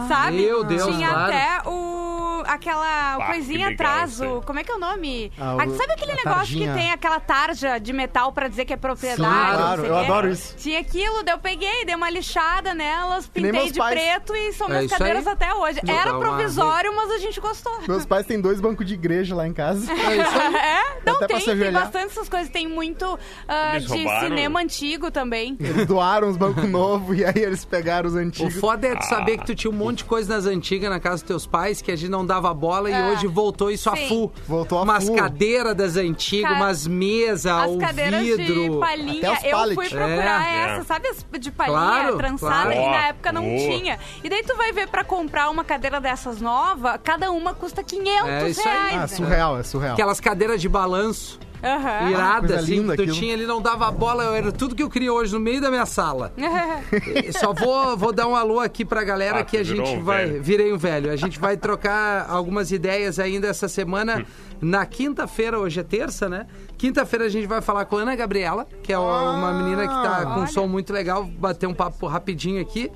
[0.08, 0.36] Sabe?
[0.42, 1.32] Meu Deus, Tinha claro.
[1.32, 2.42] até o.
[2.46, 4.40] aquela o Ah, coisinha legal atrás, o.
[4.42, 5.32] Como é que é o nome?
[5.38, 6.72] Ah, o- Ah, sabe aquele negócio tarjinha.
[6.72, 9.22] que tem aquela tarja de metal pra dizer que é propriedade?
[9.22, 10.04] Sim, não claro, sei eu o quê?
[10.04, 10.56] adoro isso.
[10.56, 13.94] Tinha aquilo, daí eu peguei, dei uma lixada nelas, pintei de pais.
[13.98, 15.32] preto e são É minhas cadeiras aí.
[15.32, 15.80] até hoje.
[15.86, 17.80] Era dá uma- provisório, mas a gente gostou.
[17.88, 19.86] Meus pais têm dois bancos de igreja lá em casa.
[20.06, 20.54] É isso aí.
[20.56, 22.48] É, não Até tem, tem bastante essas coisas.
[22.48, 24.28] Tem muito ah, Eles de roubaram?
[24.28, 25.56] cinema antigo também.
[25.58, 28.54] Eles doaram os bancos novos e aí eles pegaram os O antigos.
[28.60, 31.16] foda é tu saber que tu tinha um monte de coisa nas antigas na casa
[31.16, 33.10] dos teus pais que a gente não dava bola e É.
[33.10, 34.08] hoje voltou isso a Sim.
[34.08, 34.32] full.
[34.46, 35.16] Voltou a umas full.
[35.16, 38.44] cadeiras das antigas, Ca- umas mesas, As o cadeiras vidro.
[38.74, 39.74] de palhinha, os eu pallet.
[39.74, 40.58] fui procurar É.
[40.76, 42.72] essa, sabe as de palhinha Claro, trançada, claro.
[42.72, 43.56] e na época não boa.
[43.58, 43.98] tinha.
[44.24, 48.28] E daí tu vai ver pra comprar uma cadeira dessas nova, cada uma custa 500
[48.28, 48.74] É isso aí.
[48.74, 48.94] reais.
[48.94, 49.06] Ah, né?
[49.08, 49.92] surreal, é surreal.
[49.94, 51.38] Aquelas cadeiras de balanço.
[51.74, 52.10] Aham.
[52.10, 53.16] Irada, assim, linda que tu aquilo.
[53.16, 55.68] tinha, ele não dava bola, eu era tudo que eu queria hoje no meio da
[55.70, 56.32] minha sala.
[57.40, 60.26] Só vou, vou dar um alô aqui pra galera Ah, que a gente um vai.
[60.26, 60.42] velho.
[60.42, 61.10] Virei um velho.
[61.10, 64.24] A gente vai trocar algumas ideias ainda essa semana.
[64.60, 66.46] Na quinta-feira, hoje é terça, né?
[66.78, 70.24] Quinta-feira a gente vai falar com a Ana Gabriela, que é uma menina que tá
[70.34, 72.90] com um som muito legal, bater um papo rapidinho aqui.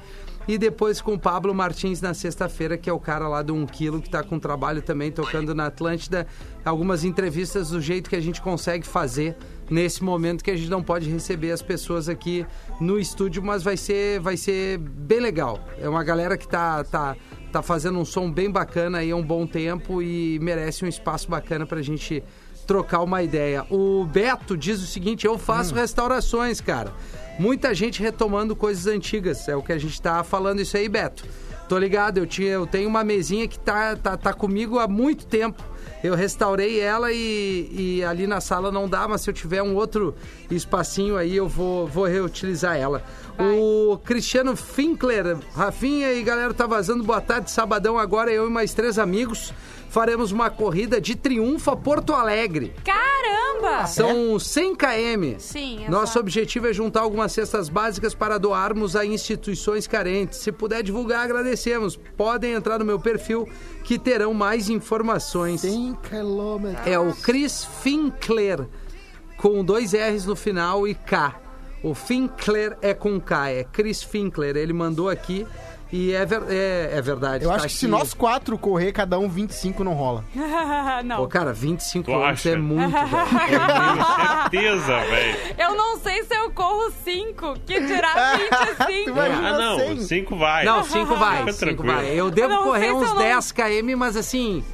[0.48, 3.66] E depois com o Pablo Martins na sexta-feira, que é o cara lá do 1
[3.66, 6.26] Quilo, que tá com trabalho também, tocando na Atlântida.
[6.64, 9.36] Algumas entrevistas do jeito que a gente consegue fazer
[9.70, 12.44] nesse momento que a gente não pode receber as pessoas aqui
[12.80, 15.60] no estúdio, mas vai ser, vai ser bem legal.
[15.78, 17.16] É uma galera que tá, tá,
[17.52, 21.30] tá fazendo um som bem bacana aí há um bom tempo e merece um espaço
[21.30, 22.24] bacana pra gente
[22.66, 23.64] trocar uma ideia.
[23.70, 26.92] O Beto diz o seguinte: eu faço restaurações, cara.
[27.40, 29.48] Muita gente retomando coisas antigas.
[29.48, 31.24] É o que a gente tá falando isso aí, Beto.
[31.70, 35.24] Tô ligado, eu, tinha, eu tenho uma mesinha que tá, tá, tá comigo há muito
[35.24, 35.64] tempo.
[36.04, 39.74] Eu restaurei ela e, e ali na sala não dá, mas se eu tiver um
[39.74, 40.14] outro
[40.50, 43.02] espacinho aí, eu vou, vou reutilizar ela.
[43.38, 47.02] O Cristiano Finkler, Rafinha e galera, tá vazando.
[47.02, 47.98] Boa tarde, sabadão.
[47.98, 49.54] Agora eu e mais três amigos
[49.90, 52.72] faremos uma corrida de triunfo a Porto Alegre.
[52.84, 53.86] Caramba!
[53.86, 55.38] São 100 km.
[55.38, 55.90] Sim, exato.
[55.90, 60.38] Nosso objetivo é juntar algumas cestas básicas para doarmos a instituições carentes.
[60.38, 61.98] Se puder divulgar, agradecemos.
[62.16, 63.48] Podem entrar no meu perfil
[63.82, 65.62] que terão mais informações.
[65.62, 66.86] 100 quilômetros.
[66.86, 68.68] É o Chris Finkler,
[69.36, 71.34] com dois R's no final e K.
[71.82, 74.56] O Finkler é com K, é Chris Finkler.
[74.56, 75.46] Ele mandou aqui
[75.92, 77.44] e é, ver- é, é verdade.
[77.44, 77.90] Eu tá acho que se aqui.
[77.90, 80.24] nós quatro correr, cada um 25 não rola.
[81.04, 81.16] não.
[81.16, 82.50] Pô, cara, 25 Tu quilômetros acha?
[82.54, 84.50] é muito, velho.
[84.50, 85.38] Tenho certeza, velho.
[85.58, 89.04] Eu não sei se eu corro 5, que dirá 25.
[89.10, 89.78] Tu vai- Ah, não.
[89.78, 90.00] 100.
[90.02, 90.64] Cinco vai.
[90.64, 91.94] Não, 5 vai, Fica 5 tranquilo.
[91.96, 92.06] vai.
[92.20, 94.64] Eu devo Eu correr se uns não- 10 km, mas assim,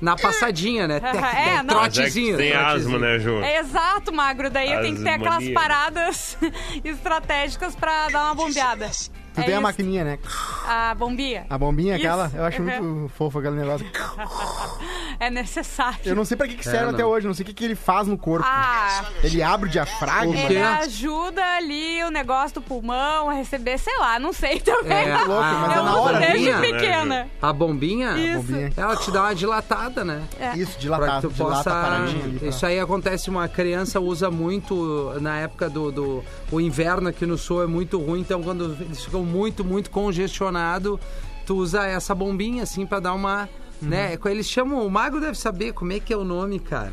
[0.00, 1.00] na passadinha, né?
[1.36, 2.36] É, é Trotezinho.
[2.36, 3.40] tem asma, né, Ju?
[3.42, 4.50] É exato, magro.
[4.50, 6.36] Daí eu tenho que ter aquelas paradas
[6.84, 8.90] estratégicas pra dar uma bombeada.
[9.34, 9.62] Tu É tem a isso.
[9.62, 10.18] maquininha, né?
[10.66, 11.46] A bombinha.
[11.48, 12.04] A bombinha Isso.
[12.06, 12.82] aquela, eu acho Uhum.
[12.82, 13.86] muito fofo aquele negócio.
[15.20, 16.00] É necessário.
[16.04, 16.94] Eu não sei pra que, que serve não.
[16.94, 18.44] até hoje, não sei o que, que ele faz no corpo.
[18.48, 20.34] Ah, Ele abre o diafragma.
[20.34, 25.08] Ele ajuda ali o negócio do pulmão a receber, sei lá, não sei também.
[25.08, 27.28] É, louco, mas a, é eu na hora, desde bombinha, né, pequena.
[27.40, 28.42] a bombinha, Isso.
[28.42, 28.72] bombinha.
[28.76, 30.22] ela te dá uma dilatada, né?
[30.40, 30.56] É.
[30.56, 31.70] Isso, Pra dilatado, que tu dilata possa.
[31.70, 31.84] a
[32.40, 37.24] pra- Isso aí acontece, uma criança usa muito na época do, do o inverno aqui
[37.26, 40.98] no sul é muito ruim, então quando eles ficam muito, muito congestionados,
[41.46, 43.48] tu usa essa bombinha assim pra dar uma.
[43.80, 43.88] Uhum.
[43.88, 44.18] Né?
[44.26, 44.86] Eles chamam.
[44.86, 46.92] O Mago deve saber como é que é o nome, cara.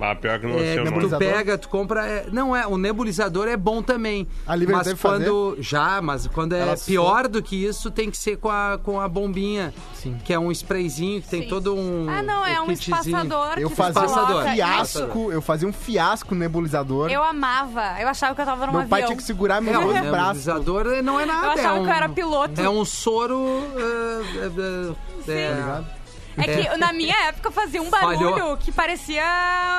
[0.00, 0.76] Ah, pior que não É,
[1.08, 2.06] tu pega, tu compra.
[2.06, 4.26] é, não é, o nebulizador é bom também.
[4.46, 5.56] A Liver mas deve quando.
[5.60, 9.00] Já, mas quando é Ela pior do que isso, tem que ser com a, com
[9.00, 9.74] a bombinha.
[9.94, 10.16] Sim.
[10.24, 11.48] Que é um sprayzinho que tem Sim.
[11.48, 12.06] todo um.
[12.08, 14.44] Ah, não, é um espaçador Eu que fazia Espaçador.
[14.44, 17.10] um fiasco, eu fazia um fiasco no nebulizador.
[17.10, 18.00] Eu amava.
[18.00, 19.08] Eu achava que eu tava num Meu pai avião.
[19.08, 20.46] tinha que segurar meus É, o dois braços.
[20.46, 21.46] nebulizador não é nada.
[21.46, 22.60] Eu achava é um, que eu era piloto.
[22.60, 23.62] É um soro.
[23.76, 25.97] é, é, é, ligado?
[26.38, 28.56] É que na minha época fazia um barulho Falhou.
[28.56, 29.22] que parecia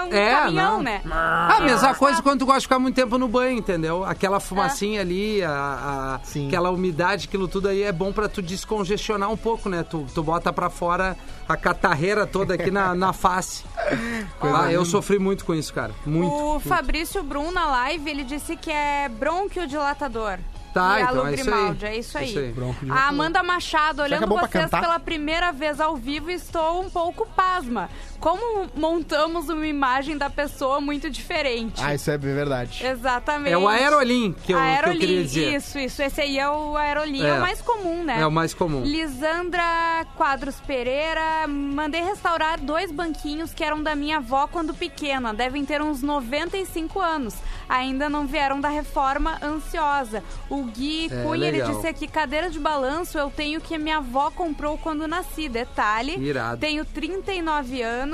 [0.10, 0.84] um É, caminhão, não.
[0.84, 1.02] né?
[1.10, 4.04] Ah, a mesma coisa quando tu gosta de ficar muito tempo no banho, entendeu?
[4.04, 5.02] Aquela fumacinha É.
[5.02, 6.48] ali, a, a- Sim.
[6.48, 9.84] aquela umidade, aquilo tudo aí é bom pra tu descongestionar um pouco, né?
[9.84, 11.15] Tu, tu bota pra fora
[11.48, 13.63] a catarreira toda aqui na, na face.
[14.41, 15.91] Ah, eu sofri muito com isso, cara.
[16.06, 16.34] Muito.
[16.34, 20.38] O Fabrício Brum na live, ele disse que é bronquiodilatador.
[20.73, 21.49] Tá, e então é isso
[21.86, 22.29] é isso É aí.
[22.29, 22.51] isso aí.
[22.51, 23.03] Bronquiodilatador.
[23.05, 27.25] A Amanda Machado, olhando é pra vocês pela primeira vez ao vivo, estou um pouco
[27.36, 27.89] pasma.
[28.19, 31.82] Como montamos uma imagem da pessoa muito diferente?
[31.84, 32.86] Ah, isso é verdade.
[32.86, 33.53] Exatamente.
[33.53, 35.55] É o aerolim que eu, que eu Aerolim, queria dizer.
[35.55, 36.01] isso, isso.
[36.01, 37.34] Esse aí é o aerolim, é, É.
[37.36, 38.19] o mais comum, né?
[38.21, 38.82] É o mais comum.
[38.84, 39.63] Lisandra
[40.17, 45.34] Quadros Pereira, mandei restaurar dois banquinhos que eram da minha avó quando pequena.
[45.34, 47.36] Devem ter uns 95 anos.
[47.69, 50.23] Ainda não vieram da reforma ansiosa.
[50.49, 51.75] O Gui É, Cunha, ele legal.
[51.75, 55.47] disse aqui, cadeira de balanço eu tenho que minha avó comprou quando nasci.
[55.47, 56.60] Detalhe, Irado.
[56.60, 58.09] tenho 39 anos.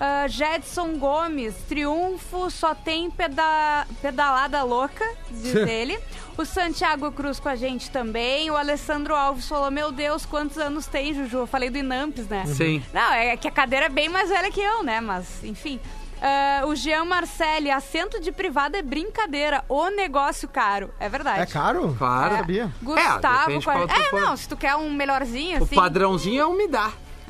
[0.00, 5.98] Ah, Jedson Gomes, triunfo, só tem peda- pedalada louca, diz ele.
[6.38, 8.50] O Santiago Cruz com a gente também.
[8.50, 11.38] O Alessandro Alves falou: Meu Deus, quantos anos tem, Juju?
[11.38, 12.44] Eu falei do Inampes, né?
[12.46, 12.82] Sim.
[12.94, 15.00] Não, é que a cadeira é bem mais velha que eu, né?
[15.00, 15.78] Mas, enfim.
[16.22, 19.64] Ah, o Jean Marcelli, assento de privada é brincadeira.
[19.68, 20.90] O negócio caro.
[21.00, 21.40] É verdade.
[21.42, 21.94] É caro?
[21.98, 22.34] Claro.
[22.34, 22.72] Eu Sabia.
[22.82, 24.20] Gustavo, qual tu é, for.
[24.20, 25.74] não, se tu quer um melhorzinho, O assim.
[25.74, 26.46] padrãozinho é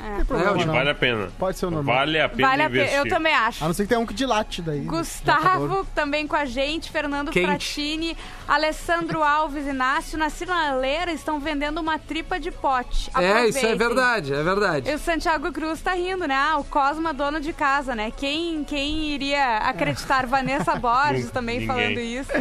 [0.03, 0.23] é.
[0.23, 0.73] problema, É, não.
[0.73, 1.29] Vale a pena.
[1.37, 1.95] Pode ser o normal.
[1.95, 2.99] Vale a pena Vale a pena, investir.
[2.99, 3.63] eu também acho.
[3.63, 4.81] A não ser que tenha um que dilate daí.
[4.81, 7.45] Gustavo também com a gente, Fernando Quente.
[7.45, 13.09] Fratini, Alessandro Alves Inácio, na sinaleira estão vendendo uma tripa de pote.
[13.15, 14.89] É, isso é verdade, é verdade.
[14.89, 16.35] E o Santiago Cruz tá rindo, né?
[16.35, 18.11] Ah, o Cosma dono de casa, né?
[18.11, 20.25] Quem, quem iria acreditar?
[20.31, 21.67] Vanessa Borges também Ninguém.
[21.67, 22.31] falando isso.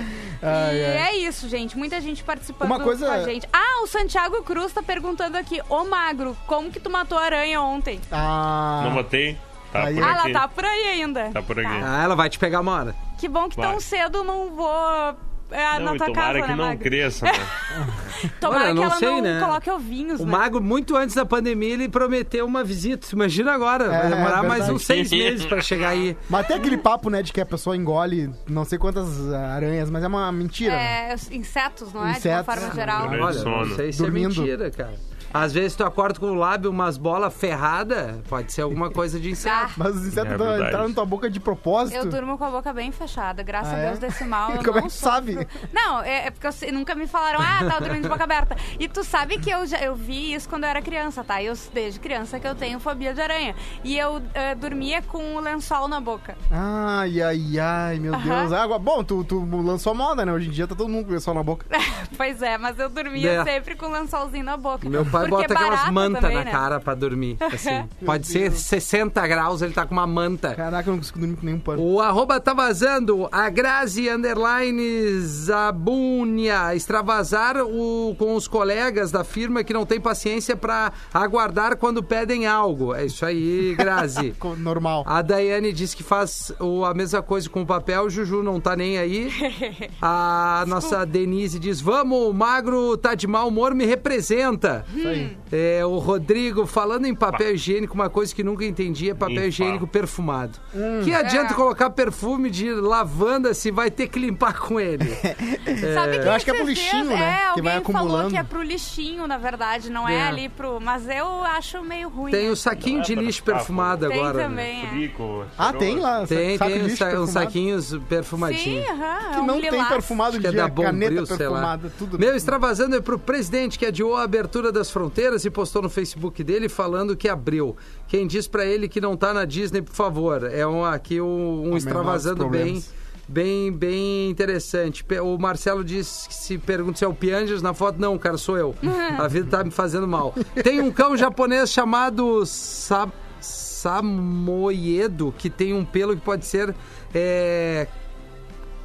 [0.43, 0.97] Ai, e ai.
[0.97, 1.77] é isso, gente.
[1.77, 3.47] Muita gente participando Uma coisa- com a gente.
[3.53, 5.61] Ah, o Santiago Cruz tá perguntando aqui.
[5.69, 8.01] Ô, Magro, como que tu matou a aranha ontem?
[8.11, 8.81] Ah.
[8.85, 9.39] Não matei?
[9.73, 10.31] Tá Aí- por Ah, aqui.
[10.31, 11.31] ela tá por aí ainda.
[11.31, 11.69] Tá por aqui.
[11.85, 12.95] Ah, ela vai te pegar uma hora.
[13.19, 13.69] Que bom que Vai.
[13.71, 15.15] tão cedo não vou
[15.51, 16.83] é, Não, na tua tomara casa, que né, não Magro?
[16.85, 17.33] cresça, né?
[18.41, 19.41] Tomara Olha, que não ela sei, não né?
[19.41, 20.31] coloque ovinhos, O né?
[20.33, 23.07] Mago, muito antes da pandemia, ele prometeu uma visita.
[23.13, 24.73] Imagina agora, vai É, demorar mais verdade.
[24.73, 26.17] uns seis meses pra chegar aí.
[26.29, 30.03] Mas tem aquele papo, né, de que a pessoa engole não sei quantas aranhas, mas
[30.05, 30.75] é uma mentira.
[30.75, 31.11] né?
[31.11, 32.11] É, os insetos, não é?
[32.11, 32.23] Insetos.
[32.23, 33.09] De uma forma geral.
[33.09, 34.33] Olha, não sei se Dormindo.
[34.35, 34.95] é mentira, cara.
[35.33, 39.31] Às vezes tu acorda com o lábio umas bolas ferradas, pode ser alguma coisa de
[39.31, 39.73] inseto.
[39.77, 40.65] Mas os insetos É verdade.
[40.65, 41.97] entraram na tua boca de propósito.
[41.97, 43.87] Eu durmo com a boca bem fechada, graças Ah, a é?
[43.89, 44.51] Deus desse mal.
[44.57, 45.11] Eu Como é não que sofro.
[45.35, 45.49] sabe?
[45.73, 48.57] Não, é, é porque eu sei- nunca me falaram, ah, tava dormindo de boca aberta.
[48.79, 51.43] E tu sabe que eu, já, eu vi isso quando eu era criança, tá?
[51.43, 53.55] Eu, desde criança que eu tenho fobia de aranha.
[53.85, 56.37] E eu eh, dormia com o lençol na boca.
[56.51, 58.41] Ai, ai, ai, meu Aham.
[58.41, 58.53] Deus.
[58.53, 58.79] Água.
[58.79, 60.33] Bom, tu, tu lançou moda, né?
[60.33, 61.67] Hoje em dia tá todo mundo com lençol na boca.
[62.17, 63.45] pois é, mas eu dormia É.
[63.45, 64.89] sempre com o lençolzinho na boca.
[64.89, 66.51] Meu pai Porque bota aquelas barata mantas também, na né?
[66.51, 67.37] cara pra dormir.
[67.53, 67.85] Assim.
[68.05, 70.55] Pode ser 60 graus, ele tá com uma manta.
[70.55, 71.83] Caraca, eu não consigo dormir com nenhum pano.
[71.83, 79.63] O arroba tá vazando, a Grazi Underline Zabunia extravasar o, com os colegas da firma
[79.65, 82.95] que não tem paciência pra aguardar quando pedem algo.
[82.95, 84.35] É isso aí, Grazi.
[84.59, 85.05] Normal.
[85.07, 88.61] A Daiane disse que faz o- a mesma coisa com o papel, o Juju não
[88.61, 89.31] tá nem aí.
[90.01, 94.85] A nossa Denise diz: Vamos, o magro tá de mau humor, me representa.
[94.95, 95.37] Isso aí.
[95.53, 99.87] É, o Rodrigo, falando em papel higiênico, uma coisa que nunca entendi é papel higiênico
[99.87, 100.59] perfumado.
[101.05, 101.57] que adianta É.
[101.57, 105.05] colocar perfume de lavanda se vai ter que limpar com ele?
[105.95, 107.33] Sabe que Eu acho que é pro lixinho, dias, né?
[107.33, 108.31] É, Que alguém vai falou acumulando.
[108.31, 110.23] que é pro lixinho, na verdade, não é, É.
[110.23, 110.81] ali pro...
[110.81, 112.31] Mas eu acho meio ruim.
[112.31, 112.51] Tem né?
[112.51, 114.39] o saquinho Não é de lixo perfumado Tem agora.
[114.39, 114.45] né?
[114.45, 114.89] também, é.
[114.89, 116.27] Frico, Ah, tem lá?
[116.27, 118.87] Tem, saco tem uns, sa- saquinhos perfumadinhos.
[118.87, 119.31] Sim, aham.
[119.31, 119.89] Que é um não tem lilás.
[119.89, 121.53] perfumado de que é da dia, caneta Bombril, sei lá.
[121.55, 122.19] perfumada, tudo.
[122.19, 125.00] Meu, extravasando é pro presidente que adiou a abertura das fronteiras
[125.45, 127.77] e postou no Facebook dele falando que abriu.
[128.09, 130.45] Quem diz pra ele que não tá na Disney, por favor.
[130.45, 132.83] É um, aqui um, um extravasando bem,
[133.29, 135.05] bem, bem interessante.
[135.23, 138.01] O Marcelo diz que se pergunta se é o Pianges na foto.
[138.01, 138.75] Não, cara, sou eu.
[139.19, 140.35] A vida tá me fazendo mal.
[140.63, 143.09] Tem um cão japonês chamado Sa
[143.41, 146.75] Samoyedo que tem um pelo que pode ser
[147.15, 147.87] é,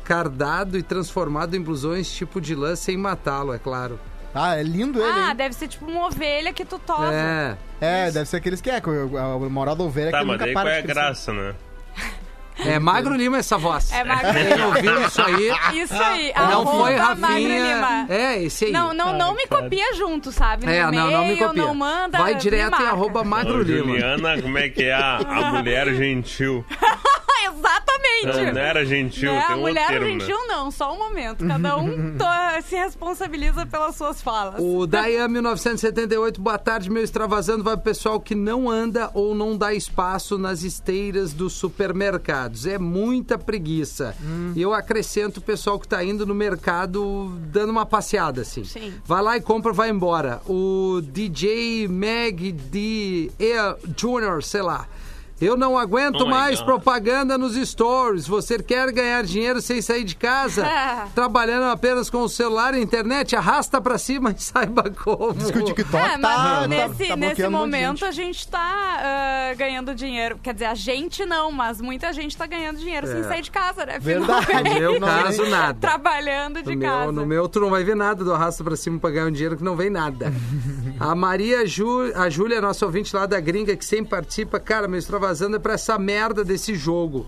[0.05, 3.99] cardado e transformado em blusões tipo de lã sem matá-lo, é claro.
[4.35, 5.35] Ah, é lindo ele, Ah, hein?
[5.35, 7.13] deve ser tipo uma ovelha que tu tosa.
[7.13, 7.57] É.
[7.79, 8.77] É, deve ser aqueles que é.
[8.77, 11.31] A moral da ovelha é Tá, que mas nunca daí para qual é a graça,
[11.33, 11.55] né?
[12.57, 13.91] É Magro Lima essa voz.
[13.91, 14.65] É Magro Quem Lima.
[14.67, 16.33] ouviu isso aí, Isso aí.
[16.37, 17.75] não arroba foi Magro Rafinha.
[17.75, 18.05] Lima.
[18.09, 18.71] É, esse aí.
[18.71, 20.65] Não, não, não me copia junto, sabe?
[20.65, 21.61] No É, não, não me copia.
[21.63, 23.77] Não manda, Vai direto em arroba Magro Ô, Lima.
[23.85, 26.65] Juliana, como é que é a, a mulher gentil?
[27.57, 28.45] Exatamente.
[28.45, 29.41] Não, não era gentil, Né?
[29.47, 30.19] tem A um mulher outro termo, né?
[30.19, 31.45] gentil não, só um momento.
[31.45, 34.55] Cada um to- se responsabiliza pelas suas falas.
[34.59, 37.63] O Dayan 1978, boa tarde, meu extravasando.
[37.63, 42.65] Vai pro pessoal que não anda ou não dá espaço nas esteiras dos supermercados.
[42.65, 44.15] É muita preguiça.
[44.55, 48.63] E eu acrescento o pessoal que tá indo no mercado dando uma passeada, assim.
[48.63, 48.93] Sim.
[49.05, 50.41] Vai lá e compra, vai embora.
[50.47, 53.31] O DJ Mag D.
[53.97, 54.87] Junior, sei lá.
[55.41, 56.65] Eu não aguento Oh mais God.
[56.65, 58.25] propaganda nos stories.
[58.25, 60.65] Você quer ganhar dinheiro sem sair de casa?
[61.13, 63.35] trabalhando apenas com o celular e internet?
[63.35, 65.33] Arrasta pra cima e saiba como.
[65.33, 68.05] Diz que o TikTok É, tá, mas tá- nesse, tá nesse um momento gente.
[68.05, 68.59] a gente tá
[69.51, 70.39] ah, ganhando dinheiro.
[70.41, 73.23] Quer dizer, a gente não, mas muita gente tá ganhando dinheiro sem É.
[73.23, 73.99] sair de casa, né?
[73.99, 74.45] Verdade.
[74.45, 74.73] Finalmente.
[74.79, 75.77] No meu caso, nada.
[75.79, 77.11] Trabalhando de No meu, casa.
[77.11, 79.57] no meu, tu não vai ver nada do arrasta pra cima pra ganhar um dinheiro
[79.57, 80.31] que não vem nada.
[80.99, 84.97] a Maria Ju, a Júlia, nossa ouvinte lá da gringa, que sempre participa, cara, meu
[85.35, 87.27] extravasando é pra essa merda desse jogo.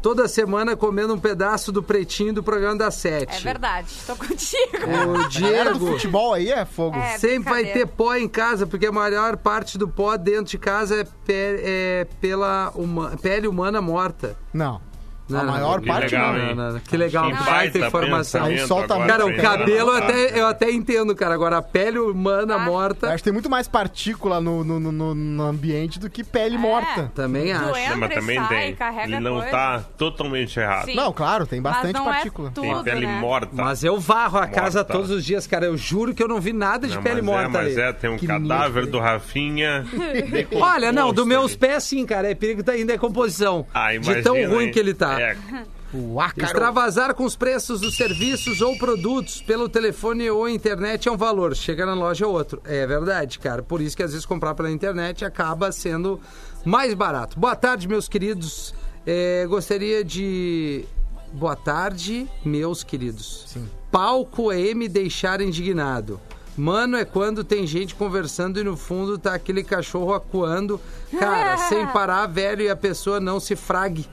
[0.00, 3.36] Toda semana comendo um pedaço do pretinho do programa da Sete.
[3.38, 4.78] É verdade, tô contigo.
[5.24, 5.86] O Diego.
[5.88, 6.96] futebol aí é fogo.
[6.96, 10.58] É, Sempre vai ter pó em casa, porque a maior parte do pó dentro de
[10.58, 14.36] casa é, pe- é pela uma- pele humana morta.
[14.54, 14.80] Não.
[15.28, 16.54] Não, a maior parte legal, não.
[16.54, 18.44] Não, não, que legal, baita baita informação.
[18.44, 20.10] Aí solta agora, Cara, o cabelo eu anotar.
[20.10, 21.34] até, eu até entendo, cara.
[21.34, 22.58] Agora, a pele humana Ah.
[22.58, 26.24] morta, Eu acho que tem muito mais partícula no, no, no- no ambiente do que
[26.24, 26.58] pele É.
[26.58, 27.10] morta.
[27.14, 27.64] também acho.
[27.70, 28.74] Mas Entra e também sai, tem.
[28.74, 29.50] carrega Ele não coisa.
[29.50, 30.84] tá totalmente errado.
[30.86, 30.94] Sim.
[30.94, 32.48] Não, claro, tem bastante Mas não partícula.
[32.48, 33.18] É Tem tudo, pele né?
[33.20, 33.48] morta.
[33.52, 34.92] Mas eu varro a casa Morta.
[34.92, 35.66] todos os dias, cara.
[35.66, 37.80] Eu juro que eu não vi nada de Não, pele mas morta é, mas ali.
[37.80, 39.84] é, tem um Que cadáver do Rafinha.
[40.52, 42.30] Olha, não, dos decomposto meus pés sim, cara.
[42.30, 43.66] É perigo tá em decomposição.
[43.74, 45.17] Ah, de tão ruim que ele tá.
[45.92, 46.46] O ácaro.
[46.46, 51.56] Extravasar com os preços dos serviços ou produtos pelo telefone ou internet é um valor.
[51.56, 52.60] Chega na loja é outro.
[52.64, 53.62] É verdade, cara.
[53.62, 56.20] Por isso que às vezes comprar pela internet acaba sendo
[56.64, 57.38] mais barato.
[57.38, 58.74] Boa tarde, meus queridos.
[59.06, 60.84] É, gostaria de.
[61.32, 63.44] Boa tarde, meus queridos.
[63.48, 63.68] Sim.
[63.90, 66.20] Palco é me deixar indignado.
[66.58, 70.80] Mano, é quando tem gente conversando e no fundo tá aquele cachorro acuando.
[71.18, 74.06] Cara, sem parar, velho, e a pessoa não se frague.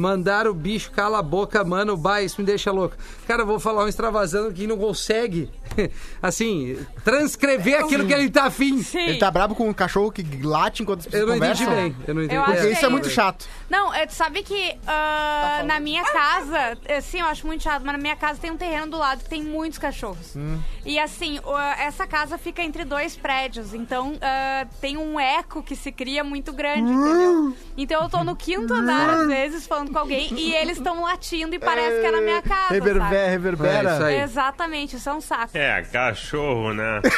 [0.00, 2.96] Mandar o bicho cala a boca, mano, bah, isso me deixa louco.
[3.26, 5.50] Cara, eu vou falar um extravasando que não consegue,
[6.22, 8.82] assim, transcrever aquilo que ele tá afim.
[8.82, 8.98] Sim.
[8.98, 11.82] Ele tá brabo com um cachorro que late enquanto as pessoas Eu não entendi conversam.
[11.84, 11.96] bem.
[12.06, 12.52] Eu não entendi Eu bem.
[12.52, 12.90] acho Porque isso é É.
[12.90, 13.48] muito chato.
[13.68, 17.92] Não, é, tu sabe que ah, na minha casa, assim, eu acho muito chato, mas
[17.92, 20.34] na minha casa tem um terreno do lado que tem muitos cachorros.
[20.84, 25.76] E assim, o- essa casa fica entre dois prédios, então ah, tem um eco que
[25.76, 27.56] se cria muito grande, entendeu?
[27.76, 31.54] Então eu tô no quinto andar, às vezes, falando com alguém e eles estão latindo
[31.54, 32.74] e parece que é na minha casa.
[32.74, 33.26] Reverber, sabe?
[33.30, 33.90] reverbera.
[33.90, 34.20] É isso aí.
[34.20, 35.50] Exatamente, isso é um saco.
[35.56, 37.00] é, cachorro, né?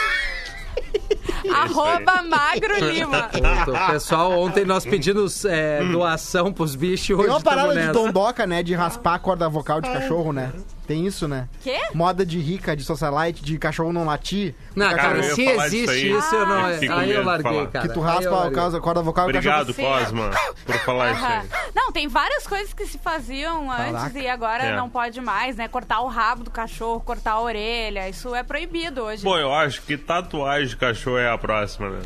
[1.53, 3.23] Arroba Magro Lima.
[3.65, 7.09] Puta, pessoal, ontem nós pedimos é, doação pros bichos.
[7.09, 8.63] Tem Hoje uma parada de dondoca, né?
[8.63, 10.53] De raspar a corda vocal de cachorro, né?
[10.87, 11.49] Tem isso, né?
[11.63, 11.81] Quê?
[11.95, 14.53] Moda de rica, de socialite, de cachorro não latir.
[14.75, 16.11] Não, cara, ia se existe aí.
[16.11, 16.71] isso, eu não.
[16.71, 17.67] Eu aí eu larguei, falar.
[17.69, 17.89] cara.
[17.89, 19.61] Que tu raspa a corda vocal e o cachorro...
[19.63, 19.75] Obrigado.
[19.75, 20.31] Cosma,
[20.67, 21.39] por falar isso Aham.
[21.41, 21.49] aí.
[21.75, 24.19] Não, tem várias coisas que se faziam antes Caraca.
[24.19, 24.77] e agora É.
[24.77, 25.69] não pode mais, né?
[25.69, 29.23] Cortar o rabo do cachorro, cortar a orelha, isso é proibido hoje.
[29.23, 32.01] Bom, eu acho que tatuagem cachorro é a próxima, né?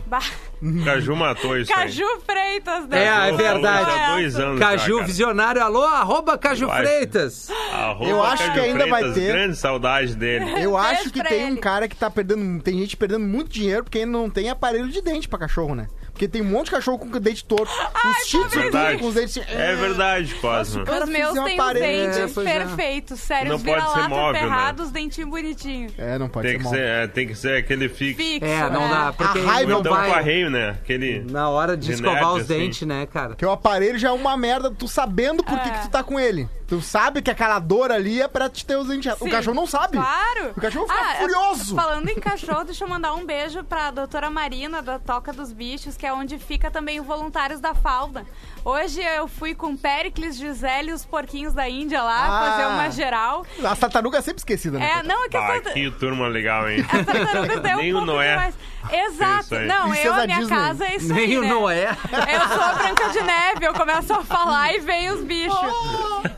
[0.84, 1.84] Caju matou isso aí.
[1.84, 3.04] Caju Freitas, né?
[3.04, 3.90] É, é verdade.
[3.90, 5.04] Há dois anos Caju já.
[5.04, 6.82] Visionário, alô, arroba Caju Eu acho.
[6.82, 7.50] Freitas.
[7.72, 9.32] Arroba Eu acho Caju que ainda vai Freitas, ter.
[9.32, 10.44] Grande saudade dele.
[10.62, 11.56] Eu acho que tem um ele.
[11.58, 12.62] cara que tá perdendo.
[12.62, 15.88] Tem gente perdendo muito dinheiro porque ainda não tem aparelho de dente pra cachorro, né?
[16.16, 17.70] Porque tem um monte de cachorro com dente torto.
[17.70, 18.98] Os shih tzu tudo Verdade.
[19.00, 19.36] com os dentes.
[19.36, 20.82] É verdade, Cosma.
[20.84, 22.54] cara Os meus têm os dentes É, é.
[22.58, 24.38] perfeitos, sério, Não os pode ser vira-lata móvel, né?
[24.40, 25.90] ferrados, dentinho bonitinho.
[25.98, 28.16] É, não pode Tem ser ser, é, tem que ser aquele fixo.
[28.16, 28.88] Fixo, É, não né?
[28.88, 30.70] dá, porque A raiva não então vai arreio, né?
[30.70, 31.20] Aquele...
[31.30, 32.58] na hora de de escovar nerd, os assim.
[32.60, 33.28] dentes, né, cara?
[33.28, 35.72] Porque o aparelho já é uma merda, tu sabendo por que, É.
[35.72, 36.48] que tu tá com ele.
[36.68, 39.12] Tu sabe que aquela dor ali é pra te ter os dentes.
[39.20, 39.98] O cachorro não sabe.
[39.98, 40.50] Claro!
[40.56, 41.74] O cachorro fica Ah, furioso.
[41.76, 45.96] Falando em cachorro, deixa eu mandar um beijo pra doutora Marina, da Toca dos Bichos,
[45.96, 48.26] que é onde fica também o Voluntários da Falda.
[48.64, 52.50] Hoje eu fui com Pericles, Gisele e os porquinhos da Índia lá, Ah.
[52.50, 53.46] fazer uma geral.
[53.64, 54.90] A tartaruga é sempre esquecida, né?
[54.98, 56.84] É, não, é que Ah, as tarta- que turma legal, hein?
[56.84, 58.52] as tartarugas têm Nem um o pouco Noé
[58.88, 59.54] Exato.
[59.56, 60.56] Não, Princesa eu, a minha Disney.
[60.56, 61.48] casa é isso Nem aí, o né?
[61.48, 61.88] Noé.
[62.32, 65.58] Eu sou a Branca de Neve, eu começo a falar e vem os bichos.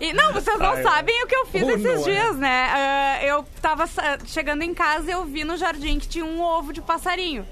[0.00, 2.68] E, não, vocês não Ai, sabem o que eu fiz Oh, esses não, dias, né?
[2.70, 3.84] Ah, eu tava
[4.26, 7.46] chegando em casa e eu vi no jardim que tinha um ovo de passarinho.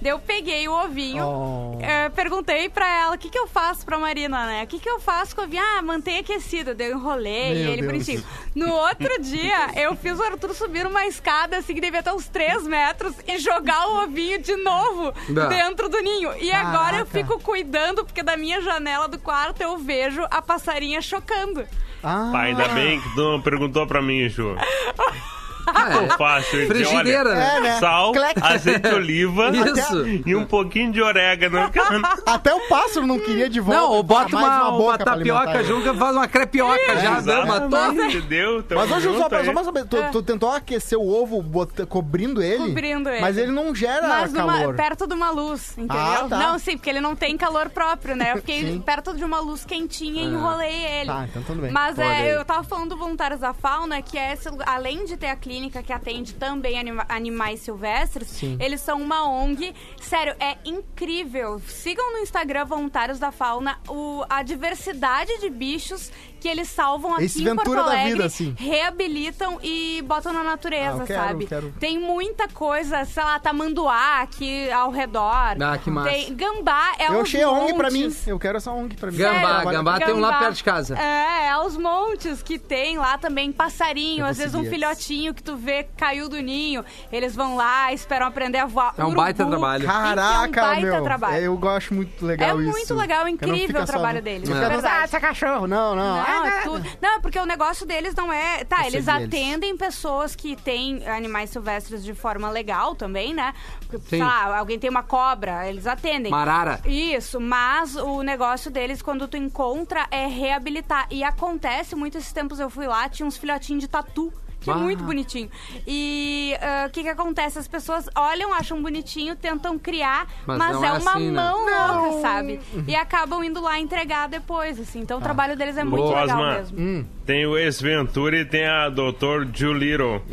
[0.00, 1.78] Daí eu peguei o ovinho, Oh.
[1.82, 4.62] eh, perguntei pra ela o que, que eu faço pra Marina, né?
[4.62, 5.60] O que, que eu faço com o ovinho?
[5.76, 6.72] Ah, mantém aquecido.
[6.72, 7.86] Daí eu enrolei Meu ele Deus.
[7.92, 8.24] bonitinho.
[8.54, 12.28] No outro dia, eu fiz o Arthur subir uma escada, assim, que devia ter uns
[12.28, 15.12] 3 metros, e jogar o ovinho de novo
[15.48, 16.32] dentro do ninho.
[16.40, 17.10] E agora eu Caraca.
[17.10, 21.66] fico cuidando, porque da minha janela do quarto eu vejo a passarinha chocando.
[22.02, 24.56] Ah, ainda bem que tu não perguntou pra mim, Ju.
[25.74, 26.56] Ah, Eu faço.
[26.56, 27.56] eu disse, Frigideira, olha, né?
[27.56, 27.78] É, né?
[27.78, 28.40] Sal, Clec.
[28.42, 30.06] azeite de oliva Isso.
[30.26, 31.58] e um pouquinho de orégano.
[32.26, 33.80] Até o pássaro não queria de volta.
[33.80, 37.66] Não, ou bota mais uma, uma, alimentar tapioca junto, faz uma crepioca já, deu, matou.
[37.68, 38.62] Exatamente, deu.
[38.62, 39.44] tamo Mas hoje, só aí.
[39.44, 42.68] só pra saber, tu, tu tentou aquecer o ovo bota- cobrindo ele?
[42.68, 43.20] Cobrindo ele.
[43.20, 44.74] Mas ele não gera Mas numa- calor.
[44.74, 45.96] perto de uma luz, entendeu?
[45.96, 46.38] Ah, tá.
[46.38, 48.32] Não, sim, porque ele não tem calor próprio, né?
[48.32, 48.80] Eu fiquei Sim.
[48.80, 51.06] perto de uma luz quentinha e enrolei ele.
[51.10, 51.70] Tá, então tudo bem.
[51.70, 52.28] Mas aí.
[52.28, 55.36] é, eu tava falando do Voluntários da Fauna, que é esse, além de ter a
[55.36, 58.56] clínica que atende também anima- animais silvestres, Sim.
[58.60, 59.74] eles são uma ONG.
[60.00, 61.58] Sério, é incrível.
[61.66, 67.24] Sigam no Instagram Voluntários da Fauna o, a diversidade de bichos que eles salvam aqui
[67.24, 68.54] Esse em Porto Alegre, vida, assim.
[68.58, 71.46] reabilitam e botam na natureza, Ah, eu quero, sabe?
[71.46, 71.74] quero.
[71.78, 75.56] Tem muita coisa, sei lá, tamanduá aqui ao redor.
[75.60, 76.10] Ah, que massa.
[76.10, 78.14] Tem gambá, é Eu achei a ONG pra mim.
[78.26, 79.18] Eu quero essa ONG pra mim.
[79.18, 79.98] Gambá, Trabalho- gambá.
[79.98, 80.98] tem um lá perto de casa.
[80.98, 85.56] É, é aos montes que tem lá também passarinho, às vezes um filhotinho que tu
[85.56, 86.84] vê caiu do ninho.
[87.12, 88.94] Eles vão lá, esperam aprender a voar.
[88.96, 89.20] É um Urubu.
[89.22, 89.84] baita trabalho.
[89.86, 91.02] Caraca, é um baita meu.
[91.02, 91.34] trabalho.
[91.36, 92.70] é, Eu acho muito legal É isso.
[92.70, 94.86] muito legal, não incrível o trabalho deles, é verdade.
[95.00, 95.66] ah, esse é cachorro.
[95.66, 96.16] Não, não.
[96.16, 96.88] Não, Ah, é tudo.
[97.00, 98.64] Não, é porque o negócio deles não é.
[98.64, 99.28] Tá, Eu eles segui eles.
[99.28, 103.54] atendem pessoas que têm animais silvestres de forma legal também, né?
[103.80, 104.08] Porque, Sim.
[104.08, 106.30] Sei lá, alguém tem uma cobra, eles atendem.
[106.30, 106.80] Marara.
[106.84, 111.06] Isso, mas o negócio deles, quando tu encontra, é reabilitar.
[111.10, 114.32] E acontece, muito esses tempos eu fui lá, tinha uns filhotinhos de tatu.
[114.60, 114.76] Que é Ah.
[114.76, 115.48] muito bonitinho.
[115.86, 117.58] E ah, o que que acontece?
[117.58, 121.42] As pessoas olham, acham bonitinho, tentam criar, Mas mas, não é é uma assim, né?
[121.42, 122.60] mão louca, sabe?
[122.86, 125.00] E acabam indo lá entregar depois, assim.
[125.00, 126.78] Então o trabalho deles é muito legal mesmo.
[126.80, 127.04] Hum.
[127.28, 129.44] Tem o ex-Ventura e tem a Dr.
[129.52, 130.22] Juliro.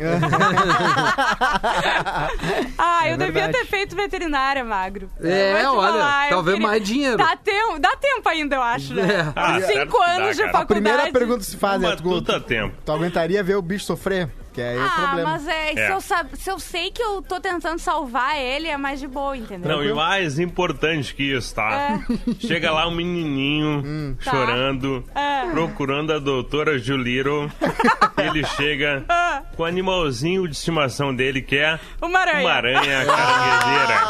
[2.78, 3.52] Ah, É eu devia verdade.
[3.58, 5.10] ter feito veterinária, magro.
[5.22, 7.16] É, olha, falar, talvez queria- mais dinheiro.
[7.18, 9.02] Dá tempo, dá tempo ainda, eu acho, né?
[9.02, 9.32] É.
[9.36, 10.66] Ah, certo Cinco que dá, anos de faculdade.
[10.66, 12.74] Primeira pergunta que se faz é: Mas tu, tudo dá tempo.
[12.84, 14.28] tu aguentaria ver o bicho sofrer?
[14.56, 15.30] Que aí é o Ah, problema.
[15.32, 15.92] mas é, Se, É.
[15.92, 19.36] eu sab- se eu sei que eu tô tentando salvar ele, é mais de boa,
[19.36, 19.70] entendeu?
[19.70, 22.00] Não, e mais importante que isso, tá?
[22.40, 24.30] Chega lá um menininho Tá.
[24.30, 25.50] chorando, É.
[25.50, 27.52] procurando a doutora Juliro.
[28.16, 29.04] Ele chega
[29.54, 32.40] com o animalzinho de estimação dele, que é Uma aranha.
[32.40, 34.00] uma aranha caranguejeira.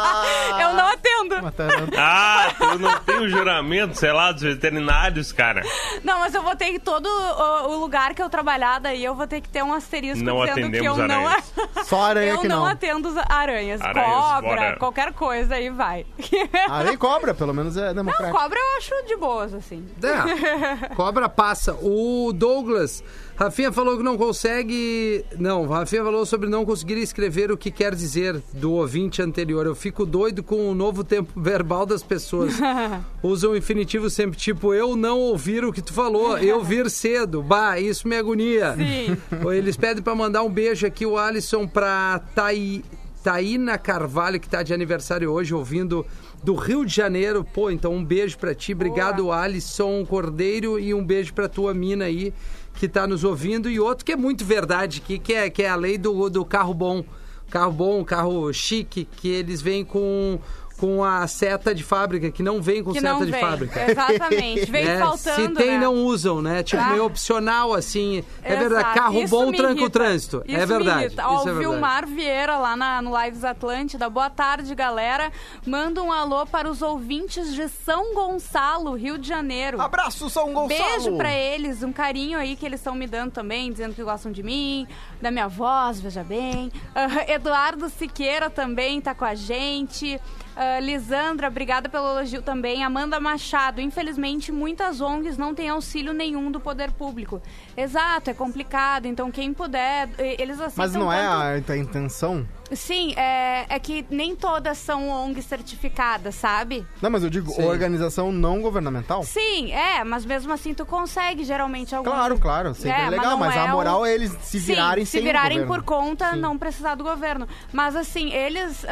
[0.61, 1.41] Eu não atendo.
[1.43, 1.91] Matando.
[1.97, 5.61] Ah, tu não tem o juramento, sei lá, dos veterinários, cara.
[6.03, 9.13] Não, mas eu vou ter que todo o, o lugar que eu trabalhar daí, eu
[9.13, 11.53] vou ter que ter um asterisco Não que atendemos eu não, aranhas.
[11.85, 12.65] Só aranha eu que não não.
[12.65, 13.81] atendo aranhas.
[13.81, 14.75] Aranhas cobra, fora.
[14.77, 16.05] qualquer coisa aí vai.
[16.69, 18.37] Aranha e cobra, pelo menos é Não, democrático.
[18.37, 19.87] cobra eu acho de boas, assim.
[20.03, 21.73] É, cobra passa.
[21.81, 23.03] O Douglas,
[23.37, 25.23] Rafinha falou que não consegue.
[25.37, 29.67] Não, Rafinha falou sobre não conseguir escrever o que quer dizer do ouvinte anterior.
[29.67, 32.53] Eu fico doido com o novo tempo verbal das pessoas.
[33.21, 37.43] Usam o infinitivo sempre, tipo, eu não ouvir o que tu falou, eu vir cedo.
[37.43, 38.73] Bah, isso me agonia.
[38.75, 39.17] Sim.
[39.51, 42.83] Eles pedem pra mandar um beijo aqui, o Alisson, pra Tai.
[43.27, 46.05] Taína Carvalho, que tá de aniversário hoje, ouvindo
[46.41, 47.43] do Rio de Janeiro.
[47.43, 48.71] Pô, então um beijo pra ti.
[48.71, 52.33] Obrigado, Alisson Cordeiro, e um beijo pra tua mina aí,
[52.75, 53.69] que tá nos ouvindo.
[53.69, 56.45] E outro que é muito verdade, que, que, é, que é a lei do, do
[56.45, 57.03] carro bom.
[57.49, 60.39] Carro bom, carro chique, que eles vêm com,
[60.77, 63.41] com a seta de fábrica, que não vem com Que seta não de vem.
[63.41, 63.91] fábrica.
[63.91, 64.71] Exatamente.
[64.71, 65.77] Vem É, faltando, se tem, né?
[65.79, 66.61] não usam, né?
[66.63, 66.89] Tipo, Ah.
[66.91, 68.23] meio opcional, assim.
[68.43, 68.69] É Exato.
[68.69, 68.93] verdade.
[68.99, 70.43] Carro Isso bom tranca o trânsito.
[70.47, 71.15] Isso é verdade.
[71.15, 71.21] Me.
[71.23, 71.57] Ó, Isso é o.
[71.57, 74.09] Vilmar Vieira, lá na, no Lives Atlântida.
[74.09, 75.31] Boa tarde, galera.
[75.65, 79.81] Manda um alô para os ouvintes de São Gonçalo, Rio de Janeiro.
[79.81, 80.67] Abraço, São Gonçalo!
[80.67, 84.31] Beijo pra eles, um carinho aí que eles estão me dando também, dizendo que gostam
[84.31, 84.87] de mim,
[85.21, 86.71] da minha voz, veja bem.
[86.95, 90.19] Ah, Eduardo Siqueira também tá com a gente.
[90.59, 92.83] Ah, Lisandra, obrigada pelo elogio também.
[92.83, 97.39] Amanda Machado, infelizmente muitas ONGs não têm auxílio nenhum do poder público.
[97.77, 102.47] Exato, é complicado, então quem puder, eles aceitam Mas não é tanto- a, a intenção?
[102.71, 106.85] Sim, é, é que nem todas são ONGs certificadas, sabe?
[107.01, 107.63] Não, mas eu digo Sim.
[107.65, 109.23] organização não governamental?
[109.23, 112.09] Sim, é, mas mesmo assim tu consegue geralmente algum.
[112.09, 114.35] Claro, claro, sempre É, é, mas legal, não mas, é a moral o- é eles
[114.41, 116.39] se virarem Sim, sem se virarem por conta, Sim.
[116.39, 117.47] não precisar do governo.
[117.71, 118.85] Mas assim, eles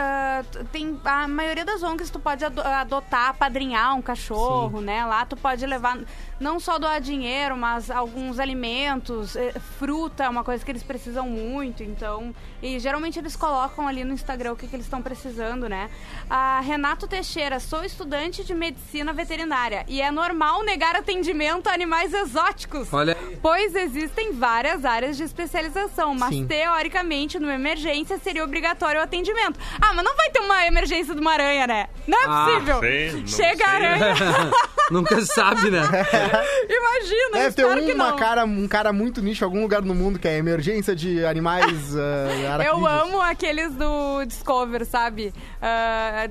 [0.52, 5.06] t- tem a maioria das ONGs tu pode ado- adotar, apadrinhar um cachorro, né?
[5.06, 5.98] Lá tu pode levar
[6.40, 11.28] não só doar dinheiro, mas alguns alimentos, eh, fruta, é uma coisa que eles precisam
[11.30, 15.70] muito, então, e geralmente eles colocam ali no Instagram o que, que eles estão precisando,
[15.70, 15.90] né?
[16.30, 22.14] A Renato Teixeira, sou estudante de medicina veterinária e é normal negar atendimento a animais
[22.14, 22.92] exóticos.
[22.94, 23.38] Olha aí.
[23.42, 26.46] Pois existem várias áreas de especialização, mas Sim.
[26.48, 29.60] teoricamente, numa emergência, seria obrigatório o atendimento.
[29.82, 31.88] Ah, mas não vai ter uma emergência de uma aranha, né?
[32.08, 32.80] Não é Ah, possível.
[32.80, 33.86] sei, não Chega a sei.
[33.86, 34.16] aranha.
[34.92, 35.82] Nunca se sabe, né?
[36.70, 38.16] Imagina, Deve ter que uma não.
[38.18, 41.66] cara, um cara muito nicho em algum lugar no mundo que é emergência de animais
[41.96, 45.34] uh, Eu amo aqueles do Discover, sabe?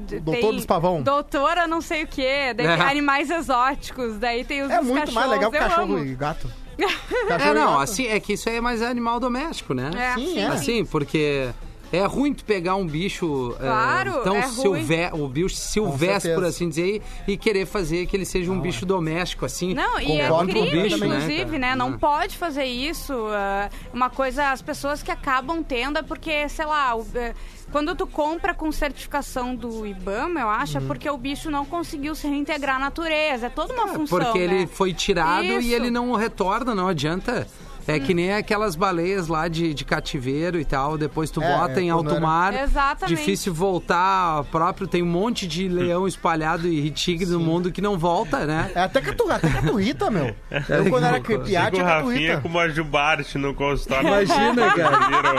[0.07, 1.03] D- Doutor tem dos Pavão.
[1.03, 2.53] Doutora não sei o quê.
[2.57, 2.77] Daí É.
[2.77, 4.19] tem animais exóticos.
[4.19, 6.05] Daí tem os É dos muito mais legal que cachorro amo.
[6.05, 6.51] e gato.
[6.77, 7.83] É, Cachorro e não, gato.
[7.83, 9.91] assim, é que isso aí é mais animal doméstico, né?
[9.97, 10.47] É, Sim, sim, é.
[10.47, 11.49] Assim, porque
[11.93, 16.45] é ruim tu pegar um bicho é, Claro, tão é silve o bicho silvestre, por
[16.45, 19.75] assim dizer, e, e querer fazer que ele seja um bicho doméstico, assim.
[19.75, 21.75] Não, e é crime, bicho, né, inclusive, né?
[21.77, 21.99] Não Ah.
[21.99, 23.13] pode fazer isso.
[23.31, 27.35] ah, uma coisa, as pessoas que acabam tendo é porque, sei lá, eh,
[27.71, 30.85] quando tu compra com certificação do IBAMA, eu acho, Uhum.
[30.85, 33.47] é porque o bicho não conseguiu se reintegrar à natureza.
[33.47, 34.19] É toda uma função.
[34.19, 34.67] Porque ele né?
[34.67, 35.61] foi tirado Isso.
[35.69, 37.47] e ele não retorna, não adianta.
[37.87, 41.81] É que nem aquelas baleias lá de, de cativeiro e tal, depois tu É, bota
[41.81, 43.17] em é, alto quando era- mar, Exatamente.
[43.17, 47.99] difícil voltar próprio, tem um monte de leão espalhado e tigre no mundo que não
[47.99, 48.71] volta, né?
[48.75, 50.35] É até catu, até caturrita, meu.
[50.69, 51.41] Eu quando era loucura.
[51.41, 52.41] piá Chega o tinha Rafinha caturrita.
[52.41, 54.09] com uma jubarte no consultório.
[54.09, 54.99] Imagina, cara.
[55.09, 55.35] Viram?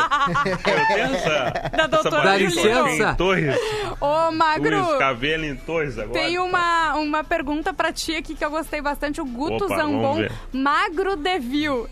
[0.45, 1.29] Eu tenho essa,
[1.75, 2.89] Da essa doutora barriga Juliana.
[3.11, 3.55] em Torres.
[4.01, 5.55] Ô, Magro, Os cabelos em
[6.01, 6.09] agora.
[6.11, 9.21] tem uma, uma pergunta pra ti aqui que eu gostei bastante.
[9.21, 10.27] O Guto Opa, Zambon.
[10.51, 11.87] Magro Devil.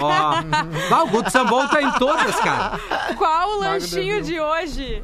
[0.00, 0.12] Ó,
[0.92, 2.78] Ah, o Guto Sambon tá em todas, cara.
[3.16, 5.02] Qual o lanchinho de hoje?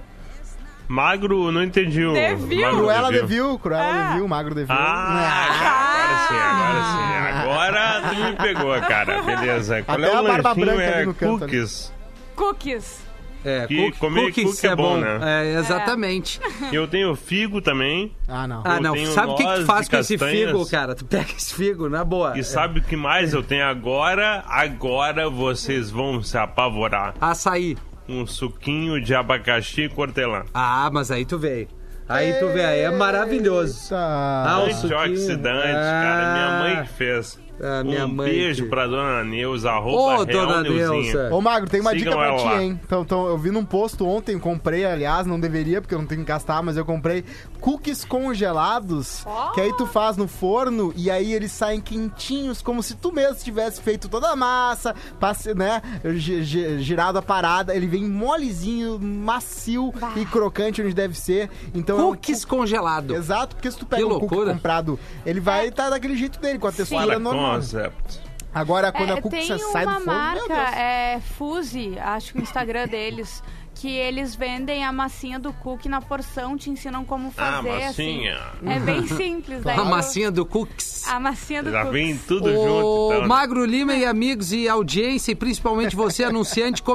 [0.88, 2.12] Magro, não entendi o...
[2.12, 2.60] Devil.
[2.60, 3.26] Magro Cruela Devil.
[3.28, 4.08] Devil, Cruela Ah.
[4.12, 4.74] Devil, Magro Devil.
[4.78, 7.12] Ah, agora sim, agora sim.
[7.42, 9.22] Agora tu me pegou, cara.
[9.22, 9.82] Beleza.
[9.82, 10.66] Qual Até é o a barba lanchinho?
[10.66, 11.92] branca ali É no canto cookies.
[12.36, 13.00] Cookies.
[13.44, 15.18] É, Que cook- comer cookies cookie é bom, né?
[15.22, 16.40] É, exatamente.
[16.72, 18.14] Eu tenho figo também.
[18.28, 18.62] Ah, não.
[18.64, 18.94] Ah, não.
[19.06, 20.94] Sabe o que, que tu faz com esse figo, cara?
[20.94, 22.38] Tu pega esse figo, na boa.
[22.38, 24.44] E sabe o que mais eu tenho agora?
[24.46, 27.14] Agora vocês vão se apavorar.
[27.20, 27.76] Açaí.
[28.08, 30.42] Um suquinho de abacaxi e cortelã.
[30.52, 31.68] Ah, mas aí tu veio.
[32.08, 33.94] Aí tu vê, aí é maravilhoso.
[33.94, 34.74] Ah, o Eita.
[34.80, 34.98] suquinho.
[35.00, 36.02] Antioxidante, Ah.
[36.02, 36.32] cara.
[36.32, 37.40] Minha mãe que fez.
[37.62, 40.62] Ah, minha um mãe beijo que- pra dona Neuza, Ô, arroba Real dona.
[40.62, 41.28] Neuza.
[41.32, 42.62] Ô, Magro, tem uma Sigam dica pra ti, lá.
[42.62, 42.80] hein?
[42.84, 46.22] Então, então, eu vi num posto ontem, comprei, aliás, não deveria, porque eu não tenho
[46.22, 47.24] que gastar, mas eu comprei
[47.60, 52.96] cookies congelados, que aí tu faz no forno e aí eles saem quentinhos, como se
[52.96, 55.80] tu mesmo tivesse feito toda a massa, passe, né,
[56.16, 61.48] gi- gi- girado a parada, ele vem molezinho, macio e crocante onde deve ser.
[61.74, 63.14] Então é um Cookies congelado.
[63.14, 66.58] Exato, porque se tu pega Que um cookie comprado, ele vai estar daquele jeito dele,
[66.58, 67.51] com a textura normal.
[67.56, 68.20] Concept.
[68.54, 70.14] Agora, quando É, a cookie tem você sai do uma forno, meu
[70.48, 70.76] marca, Deus.
[70.76, 73.42] é Fuse, acho que o Instagram deles,
[73.74, 77.70] que eles vendem a massinha do cookie na porção, te ensinam como Ah, fazer.
[77.86, 78.36] massinha.
[78.36, 78.68] Assim.
[78.68, 79.62] É bem simples.
[79.64, 81.06] daí A massinha do cookies.
[81.08, 82.06] A massinha do Já cookies.
[82.06, 83.20] vem tudo Ô, junto, então.
[83.22, 83.26] né?
[83.26, 86.80] Magro Lima e amigos e audiência, e principalmente você, anunciante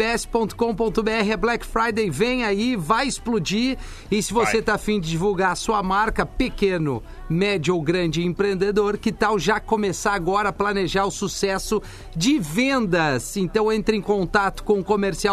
[0.00, 3.76] comercial.grupo.rbs.com.br, é Black Friday, vem aí, vai explodir.
[4.10, 4.62] E se você Vai.
[4.62, 9.60] tá afim de divulgar a sua marca, pequeno, médio ou grande empreendedor, que tal já
[9.60, 11.82] começar agora a planejar o sucesso
[12.16, 13.36] de vendas?
[13.36, 14.82] Então entre em contato com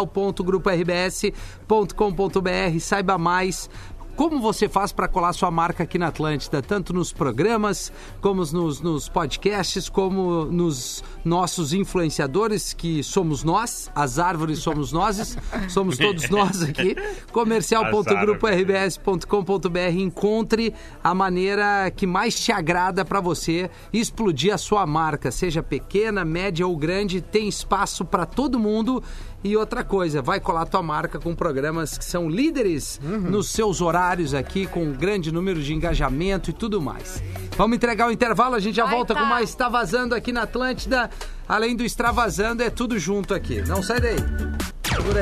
[0.08, 3.70] comercial.grupo.rbs.com.br, saiba mais.
[4.18, 8.82] Como você faz para colar sua marca aqui na Atlântida, tanto nos programas, como nos,
[8.82, 15.38] nos podcasts, como nos nossos influenciadores, que somos nós, as árvores somos nós,
[15.70, 16.96] somos todos nós aqui.
[17.32, 25.62] comercial.grupo.rbs.com.br Encontre a maneira que mais te agrada para você explodir a sua marca, seja
[25.62, 29.04] pequena, média ou grande, tem espaço para todo mundo.
[29.48, 34.34] E outra coisa, vai colar tua marca com programas que são líderes nos seus horários
[34.34, 37.24] aqui, com um grande número de engajamento e tudo mais.
[37.56, 39.22] Vamos entregar o intervalo, a gente já Vai volta tá.
[39.22, 41.10] com mais Está Vazando aqui na Atlântida.
[41.48, 43.62] Além do Extravasando, é tudo junto aqui.
[43.62, 44.18] Não sai daí.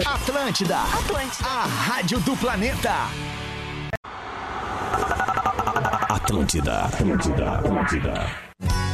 [0.08, 0.80] Atlântida.
[0.80, 1.48] Atlântida.
[1.48, 2.94] A rádio do planeta.
[6.10, 8.85] Atlântida, Atlântida, Atlântida.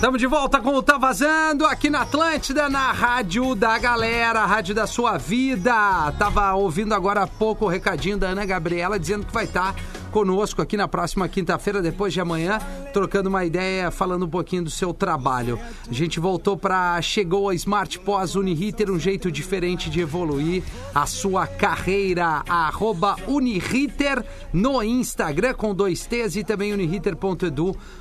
[0.00, 4.74] Estamos de volta com o Tá Vazando aqui na Atlântida, na Rádio da Galera, Rádio
[4.74, 6.10] da Sua Vida.
[6.18, 9.74] Tava ouvindo agora há pouco o recadinho da Ana Gabriela dizendo que vai estar
[10.10, 12.58] conosco aqui na próxima quinta-feira, depois de amanhã,
[12.94, 15.60] trocando uma ideia, falando um pouquinho do seu trabalho.
[15.88, 20.62] A gente voltou para chegou a Smart Pós Uniriter, um jeito diferente de evoluir
[20.94, 22.42] a sua carreira.
[22.48, 27.99] Arroba Uniriter no Instagram com dois T's e também uniriter.edu.br.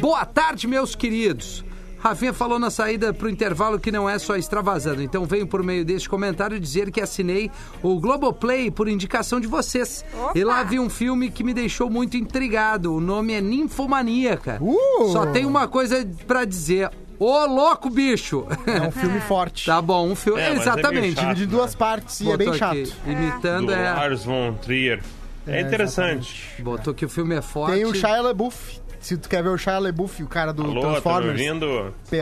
[0.00, 1.62] Boa tarde, meus queridos.
[1.98, 5.02] Rafinha falou na saída pro intervalo que não é só extravasando.
[5.02, 7.50] Então venho por meio deste comentário dizer que assinei
[7.82, 10.02] o Globoplay por indicação de vocês.
[10.14, 10.32] Opa!
[10.34, 12.94] E lá vi um filme que me deixou muito intrigado.
[12.94, 14.58] O nome é Ninfomaníaca.
[14.62, 15.12] Uh!
[15.12, 16.90] Só tem uma coisa pra dizer.
[17.18, 18.46] Ô, louco, bicho!
[18.66, 19.66] É um filme forte.
[19.66, 20.40] tá bom, um filme.
[20.40, 21.20] É, é Exatamente.
[21.20, 21.36] chato.
[21.36, 22.72] De duas partes e é bem chato.
[22.78, 23.92] aqui, imitando Do é.
[23.92, 25.02] Lars von Trier.
[25.46, 26.62] É, interessante.
[26.62, 27.74] Botou que o filme é forte.
[27.74, 28.82] Tem o Shia LaBeouf.
[29.00, 31.40] Se tu quer ver o Shia LaBeouf, o cara do Alô, tá me Transformers?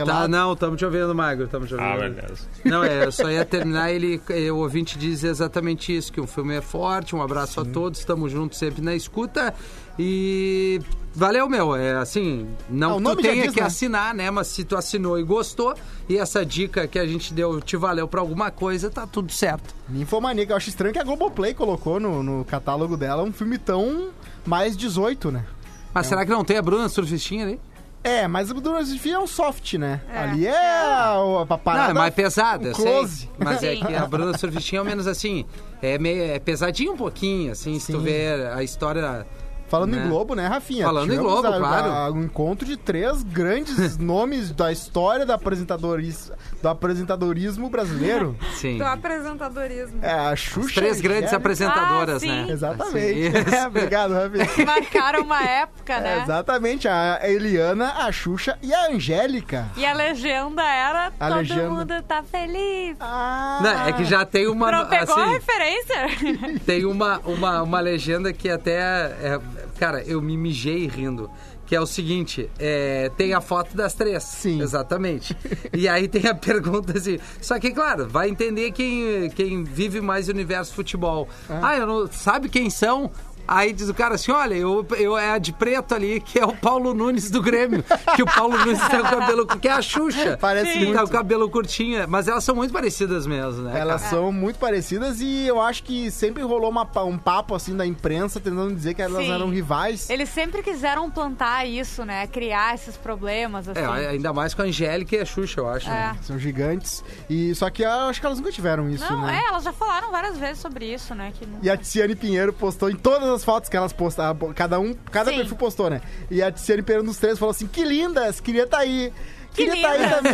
[0.05, 1.45] Tá, não, estamos te ouvindo, Magro.
[1.45, 1.89] Estamos te ouvindo.
[1.89, 2.47] Ah, beleza.
[2.65, 6.27] Não, é, eu só ia terminar, ele, eh, o ouvinte diz exatamente isso, que o
[6.27, 9.53] filme é forte, um abraço a todos, estamos juntos sempre na escuta
[9.97, 10.81] e
[11.13, 13.67] valeu, meu, é assim, não tu tenha diz, que né?
[13.67, 15.75] assinar, né, mas se tu assinou e gostou
[16.09, 19.73] e essa dica que a gente deu te valeu pra alguma coisa, tá tudo certo.
[19.87, 20.53] Ninfomaníaca.
[20.53, 24.09] Eu acho estranho que a Globoplay colocou no, no catálogo dela um filme tão
[24.45, 25.45] mais 18, né?
[25.93, 27.59] Mas será que não tem a Bruna Surfistinha ali?
[28.03, 30.01] É, mas o Durante é um soft, né?
[30.13, 30.19] É.
[30.19, 32.85] Ali é a, a Não, é mais pesada, o eu sei.
[32.85, 33.29] close.
[33.39, 33.85] Mas é Sim.
[33.85, 35.45] que a Bruna Surfistinha é menos assim,
[35.81, 38.03] é, meio, é pesadinho um pouquinho, assim, se tu Sim.
[38.03, 39.25] ver a história...
[39.73, 40.05] Falando né?
[40.05, 40.85] em Globo, né, Rafinha?
[40.85, 41.91] Falando em Tivemos Globo, a- claro.
[41.91, 48.37] a- um encontro de três grandes nomes da história da apresentadoris, do apresentadorismo brasileiro.
[48.53, 48.77] Sim.
[48.77, 49.97] Do apresentadorismo.
[50.03, 50.67] É, a Xuxa...
[50.67, 52.27] As três grandes Angélica- apresentadoras, Ah, sim.
[52.27, 52.47] né?
[52.51, 53.27] Exatamente.
[53.37, 54.65] Assim, É, obrigado, Rafinha.
[54.65, 56.21] Marcaram uma época, É, né?
[56.23, 59.65] exatamente, a Eliana, a Xuxa e a Angélica.
[59.75, 61.69] E a legenda era A Todo legenda.
[61.69, 62.95] mundo tá feliz.
[62.99, 64.71] Ah, Não, é que já tem uma.
[64.71, 66.59] Não pegou a assim, referência?
[66.65, 68.73] tem uma, uma, uma legenda que até.
[68.79, 69.39] é,
[69.79, 71.29] cara, eu me mijei rindo.
[71.65, 74.23] Que é o seguinte: é, tem a foto das três.
[74.23, 74.61] Sim.
[74.61, 75.35] Exatamente.
[75.73, 77.19] E aí tem a pergunta assim.
[77.41, 81.27] Só que, claro, vai entender quem, quem vive mais o universo futebol.
[81.49, 83.09] Ah, eu não, sabe quem são?
[83.47, 86.45] Aí diz o cara assim: olha, eu, eu é a de preto ali, que é
[86.45, 87.83] o Paulo Nunes do Grêmio.
[88.15, 89.45] Que o Paulo Nunes tem o cabelo.
[89.47, 90.37] Que é a Xuxa.
[90.39, 90.93] Parece que muito.
[90.93, 92.07] tá o cabelo curtinho.
[92.07, 93.79] Mas elas são muito parecidas mesmo, né?
[93.79, 94.15] Elas cara?
[94.15, 98.39] são muito parecidas e eu acho que sempre rolou uma um papo assim da imprensa
[98.39, 99.31] tentando dizer que elas Sim.
[99.31, 100.09] eram rivais.
[100.09, 102.27] Eles sempre quiseram plantar isso, né?
[102.27, 103.79] Criar esses problemas, assim.
[103.79, 105.89] É, ainda mais com a Angélica e a Xuxa, eu acho.
[105.89, 106.15] né?
[106.19, 106.23] É.
[106.23, 107.03] São gigantes.
[107.29, 109.41] E só que eu acho que elas nunca tiveram isso, Não, né?
[109.43, 111.31] é, elas já falaram várias vezes sobre isso, né?
[111.37, 114.79] Que não- E a Tiziane Pinheiro postou em todas as fotos que elas postaram, cada
[114.79, 115.37] um, cada Sim.
[115.37, 116.01] perfil postou, né?
[116.29, 119.11] E a Tiziane Pinheiro nos três falou assim: "Que lindas, queria estar aí".
[119.53, 120.15] Que Queria estar aí linda.
[120.15, 120.33] também.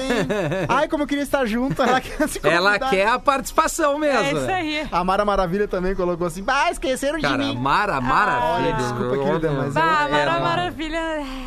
[0.70, 1.82] Ai, como eu queria estar junto.
[1.82, 4.20] Ela quer se Ela quer a participação mesmo.
[4.20, 4.88] É isso aí.
[4.92, 7.56] A Mara Maravilha também colocou assim: "Ah, esqueceram Cara, de mim".
[7.58, 8.70] Mara, Maravilha.
[8.70, 11.02] Olha, desculpa, querida, mas Bah, é, Mara é, Maravilha.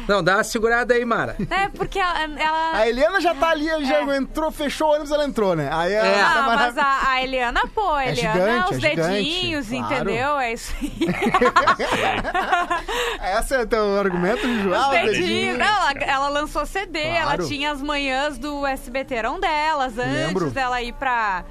[0.06, 1.36] Não, dá uma segurada aí, Mara.
[1.50, 2.18] É, porque ela.
[2.38, 5.68] ela- A Eliana já tá ali, já entrou, fechou o ônibus, ela entrou, né?
[5.72, 6.22] Aí a É.
[6.22, 9.08] Mara Ah, mas Maravilha- a, a Eliana, pô, a É Eliana, gigante, os é gigante,
[9.12, 9.84] dedinhos, claro.
[9.94, 10.38] entendeu?
[10.38, 10.92] É isso aí.
[13.38, 14.40] Esse é o teu argumento?
[14.46, 15.18] Ah, Os os dedinhos.
[15.18, 15.58] dedinhos.
[15.58, 17.46] Não, ela, ela lançou CD, ela Claro.
[17.62, 20.50] Tinha as manhãs do SBT eram delas, antes Lembro.
[20.50, 21.44] dela ir pra,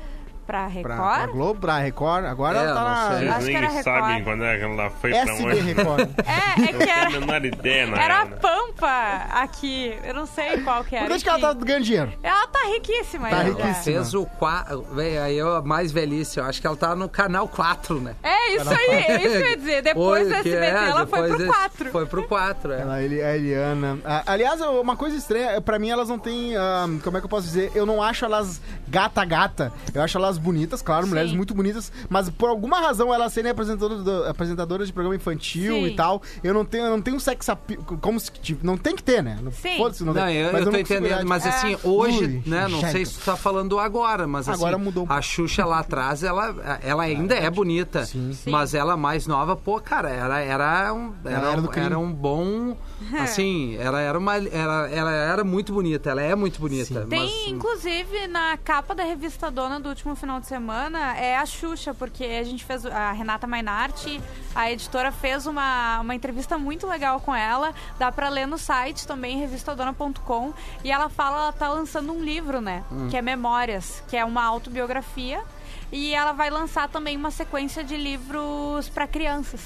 [0.52, 0.96] pra Record.
[0.98, 3.30] Pra, pra Globo, pra Record, agora É, ela tá não na sei.
[3.30, 3.84] Acho que era nem Record.
[4.02, 5.60] sabem quando é que ela foi pra SB onde.
[5.62, 6.10] Record.
[6.32, 8.36] É, é que Não tenho a era, menor ideia, na era a né?
[8.42, 9.98] Pampa aqui.
[10.04, 11.08] Eu não sei qual que era.
[11.08, 12.14] Por que ela tá ganhando dinheiro?
[12.22, 13.30] Ela tá riquíssima.
[13.30, 13.74] Tá riquíssima.
[13.76, 14.86] Fez o 4.
[15.24, 18.16] Aí eu, a mais velhice, eu acho que ela tá no canal 4, né?
[18.24, 19.82] É isso aí, é isso que eu ia dizer.
[19.84, 21.92] Depois do que SBT, é, ela foi pro desse- 4.
[21.92, 22.82] Foi pro 4, é.
[22.82, 24.00] Ela, a Eliana.
[24.04, 26.56] Ah, aliás, uma coisa estranha, pra mim elas não têm.
[26.58, 27.72] ah, como é que eu posso dizer?
[27.76, 29.72] Eu não acho elas gata-gata.
[29.94, 31.38] Eu acho elas bonitas, claro, mulheres Sim.
[31.38, 35.86] muito bonitas, mas por alguma razão elas serem apresentadoras, do- apresentadoras de programa infantil Sim.
[35.86, 37.82] e tal, eu não tenho, eu não tenho sex appeal.
[38.02, 38.32] Como se.
[38.32, 39.38] tipo, não tem que ter, né?
[39.42, 39.78] Não- Sim.
[39.78, 40.36] foda-se, não, Não, tem.
[40.38, 41.80] eu, Mas eu tô não consigo entendendo, mas assim, É.
[41.84, 43.06] hoje, Ui, né, não sei Angélica.
[43.12, 46.80] se tu tá falando agora, mas assim, Agora mudou um a Xuxa lá atrás, ela,
[46.84, 48.32] ela ainda é bonita, Sim.
[48.48, 52.76] mas ela mais nova, pô, cara, ela era um, era, era um- era um bom,
[53.20, 57.06] assim, ela era uma, ela, ela era muito bonita, ela é muito bonita.
[57.06, 61.46] Tem, mas, inclusive, na capa da revista Dona do último final de semana, é a
[61.46, 64.22] Xuxa, porque a gente fez, a Renata Mainarti,
[64.56, 69.08] a editora, fez uma, uma entrevista muito legal com ela, dá pra ler no site
[69.08, 70.54] também, revistadona.com,
[70.84, 74.44] e ela fala, ela tá lançando um livro, né, que é Memórias, que é uma
[74.44, 75.44] autobiografia,
[75.92, 79.62] e ela vai lançar também uma sequência de livros pra crianças.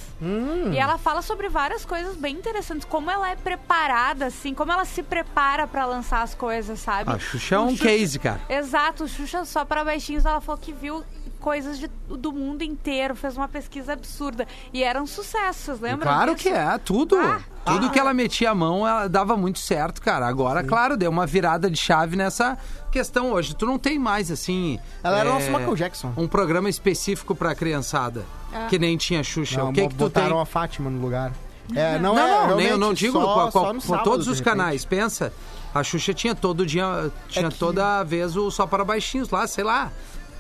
[0.71, 4.85] E ela fala sobre várias coisas bem interessantes, como ela é preparada, assim, como ela
[4.85, 7.11] se prepara pra lançar as coisas, sabe?
[7.11, 8.41] a Xuxa é um Xuxa- case, cara.
[8.49, 11.03] Exato, o Xuxa só para baixinhos, ela falou que viu
[11.39, 14.47] coisas de- do mundo inteiro, fez uma pesquisa absurda.
[14.73, 16.07] E eram sucessos, lembra?
[16.07, 16.49] Claro disso?
[16.49, 17.15] que é, tudo.
[17.19, 17.39] Ah.
[17.65, 20.27] Tudo que ela metia a mão, ela dava muito certo, cara.
[20.27, 22.57] Agora, claro, deu uma virada de chave nessa
[22.95, 23.53] questão hoje.
[23.53, 24.79] Tu não tem mais, assim...
[25.03, 26.13] Ela era é, o nosso Michael Jackson.
[26.15, 28.25] Um programa específico pra criançada,
[28.69, 29.59] que nem tinha Xuxa.
[29.59, 30.41] Não, o que que tu botaram tem?
[30.41, 31.33] a Fátima no lugar.
[31.75, 34.27] É, não, Não, é, não, nem, eu não digo só, com, só com- sábado, todos
[34.27, 34.85] os canais.
[34.85, 35.33] Pensa,
[35.73, 39.63] a Xuxa tinha todo dia, tinha que- toda vez o Só para Baixinhos lá, sei
[39.63, 39.91] lá.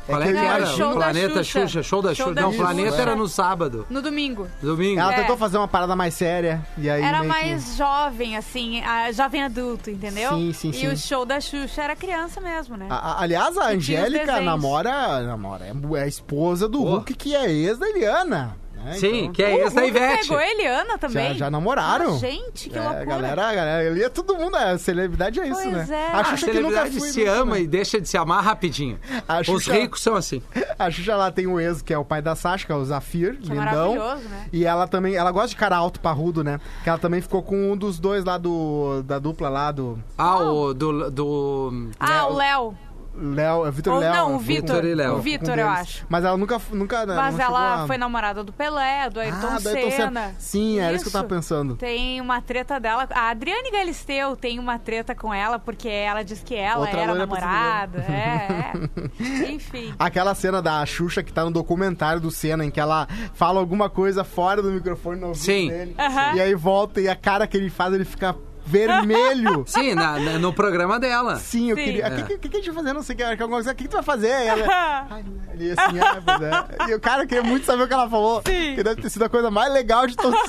[0.05, 0.57] Qual é que era?
[0.59, 1.59] imagino- Show da Planeta Xuxa.
[1.61, 1.83] Xuxa.
[1.83, 2.35] Show da Show Xuxa.
[2.35, 2.63] da Não, Xuxa.
[2.63, 3.01] Planeta É.
[3.01, 3.85] era no sábado.
[3.89, 4.47] No domingo.
[4.61, 4.99] Domingo.
[4.99, 5.15] Ela É.
[5.21, 9.11] tentou fazer uma parada mais séria e aí Era meio que- mais jovem, assim, a-
[9.11, 10.29] jovem adulto, entendeu?
[10.31, 10.87] Sim, sim, e sim.
[10.87, 12.87] o show da Xuxa era criança mesmo, né?
[12.89, 16.89] A- a- aliás, a E Angélica namora, namora, é a esposa do Pô.
[16.91, 18.55] Hulk, que é ex da Eliana.
[18.85, 18.93] Né?
[18.93, 20.21] Sim, Então, que é esse da Ivete.
[20.23, 21.27] pegou a Eliana também.
[21.29, 22.15] Já, já namoraram.
[22.15, 23.05] Ah, gente, que é, loucura.
[23.05, 26.09] galera, a galera, ali é todo mundo, é, celebridade é isso, Pois né?
[26.11, 26.15] é.
[26.15, 27.61] A A Xuxa que nunca celebridade fui se nunca, ama né?
[27.61, 28.99] e deixa de se amar rapidinho.
[29.27, 30.41] A Os Xuxa- ricos são assim.
[30.79, 32.83] A Xuxa lá tem o ex, que é o pai da Sasha, que é o
[32.85, 33.95] Zafir, Que é lindão.
[33.95, 34.45] maravilhoso, né?
[34.53, 36.59] E ela também, ela gosta de cara alto, parrudo, né?
[36.83, 40.37] Que ela também ficou com um dos dois lá do, da dupla lá, do Ah,
[40.39, 41.09] o do...
[41.11, 41.89] do...
[41.99, 42.77] Ah, o Léo.
[43.17, 44.13] Léo, é Vitor Ou Léo.
[44.13, 44.85] não, o ficou Vitor.
[44.85, 45.15] E Léo.
[45.15, 46.05] O Vitor, eu acho.
[46.09, 49.59] Mas ela nunca, nunca né, Mas ela a- foi namorada do Pelé, do Ayrton, Ah,
[49.59, 50.05] do Ayrton Senna.
[50.05, 50.35] Senna.
[50.37, 51.75] Sim, era isso que eu tava pensando.
[51.75, 53.07] Tem uma treta dela.
[53.11, 57.15] A Adriane Galisteu tem uma treta com ela, porque ela diz que ela Outra era
[57.15, 57.99] namorada.
[57.99, 59.51] É, é.
[59.51, 59.93] Enfim.
[59.97, 63.89] Aquela cena da Xuxa que tá no documentário do Senna, em que ela fala alguma
[63.89, 65.69] coisa fora do microfone no ouvido Sim.
[65.69, 65.95] dele.
[65.97, 66.35] Aham.
[66.35, 68.35] E aí volta e a cara que ele faz, ele fica
[68.65, 69.63] vermelho.
[69.67, 71.37] Sim, na- na- no programa dela.
[71.37, 71.83] Sim, eu Sim.
[71.83, 72.03] queria.
[72.03, 72.21] O É.
[72.23, 72.93] que, que, que a gente vai fazer?
[72.93, 73.23] Não sei o que.
[73.23, 73.71] alguma coisa.
[73.71, 74.27] O que, que tu vai fazer?
[74.29, 74.65] E ela,
[75.09, 76.91] Ai, ele assim, ah, pois é.
[76.91, 78.41] E o cara queria muito saber o que ela falou.
[78.45, 78.75] Sim.
[78.75, 80.39] Que deve ter sido a coisa mais legal de todos.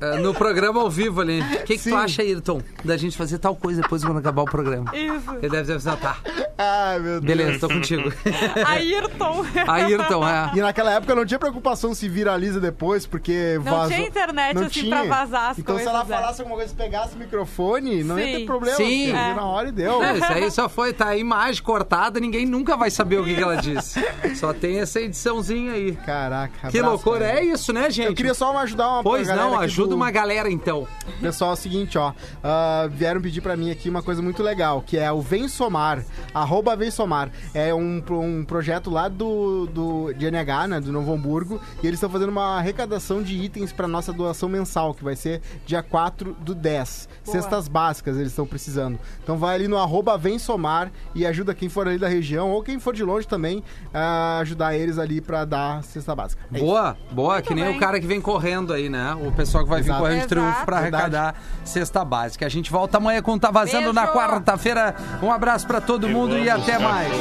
[0.00, 1.40] É, No programa ao vivo ali.
[1.40, 4.46] O que, que tu acha, Ayrton, da gente fazer tal coisa depois quando acabar o
[4.46, 4.90] programa?
[4.94, 5.30] Isso.
[5.40, 6.16] Ele deve ter pensado, tá,
[6.58, 7.24] Ai, meu Deus.
[7.24, 8.12] beleza, tô contigo.
[8.66, 9.44] Ayrton.
[9.66, 10.50] Ayrton, é.
[10.54, 13.88] E naquela época não tinha preocupação se viraliza depois, porque Não vazou.
[13.96, 14.96] tinha internet, Não assim, tinha.
[15.04, 16.20] pra vazar as Então se coisas, ela é.
[16.20, 18.46] falasse alguma coisa, pegasse microfone, não ia ter Sim.
[18.46, 18.76] problema.
[18.76, 19.04] Sim.
[19.06, 19.34] porque É.
[19.34, 20.00] Na hora e deu.
[20.00, 23.34] Não, isso aí só foi, tá a imagem cortada, ninguém nunca vai saber o que,
[23.34, 24.00] que ela disse.
[24.36, 25.92] Só tem essa ediçãozinha aí.
[25.96, 26.68] Caraca.
[26.70, 27.40] Que abraço, loucura, cara.
[27.40, 28.08] é isso, né, gente?
[28.08, 30.86] Eu queria só ajudar uma Pois não, ajuda do- uma galera então.
[31.20, 32.12] Pessoal, é o seguinte, ó.
[32.42, 36.04] ah, vieram pedir pra mim aqui uma coisa muito legal, que é o Vem Somar.
[36.32, 37.30] Arroba Vem Somar.
[37.52, 40.80] É um, um projeto lá do, do de NH, né?
[40.80, 41.60] Do Novo Hamburgo.
[41.82, 45.40] E eles estão fazendo uma arrecadação de itens pra nossa doação mensal, que vai ser
[45.66, 47.03] dia 4 do 10.
[47.24, 47.36] Boa.
[47.36, 48.98] Cestas básicas eles estão precisando.
[49.22, 52.62] Então vai ali no arroba Vem Somar e ajuda quem for ali da região ou
[52.62, 56.42] quem for de longe também a ajudar eles ali pra dar cesta básica.
[56.52, 56.64] É isso.
[56.64, 57.76] Boa, boa, que nem bem.
[57.76, 59.14] o cara que vem correndo aí, né?
[59.24, 60.00] O pessoal que vai vir Exato.
[60.02, 60.76] correndo de triunfo Verdade.
[60.78, 61.34] arrecadar
[61.64, 62.46] cesta básica.
[62.46, 63.92] A gente volta amanhã com Tá Vazando Beijo.
[63.92, 64.94] na quarta-feira.
[65.22, 67.12] Um abraço pra todo mundo e até mais.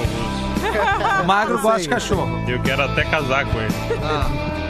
[1.21, 2.43] O Magro gosta de cachorro.
[2.47, 3.73] Eu quero até casar com ele.
[4.03, 4.62] Ah.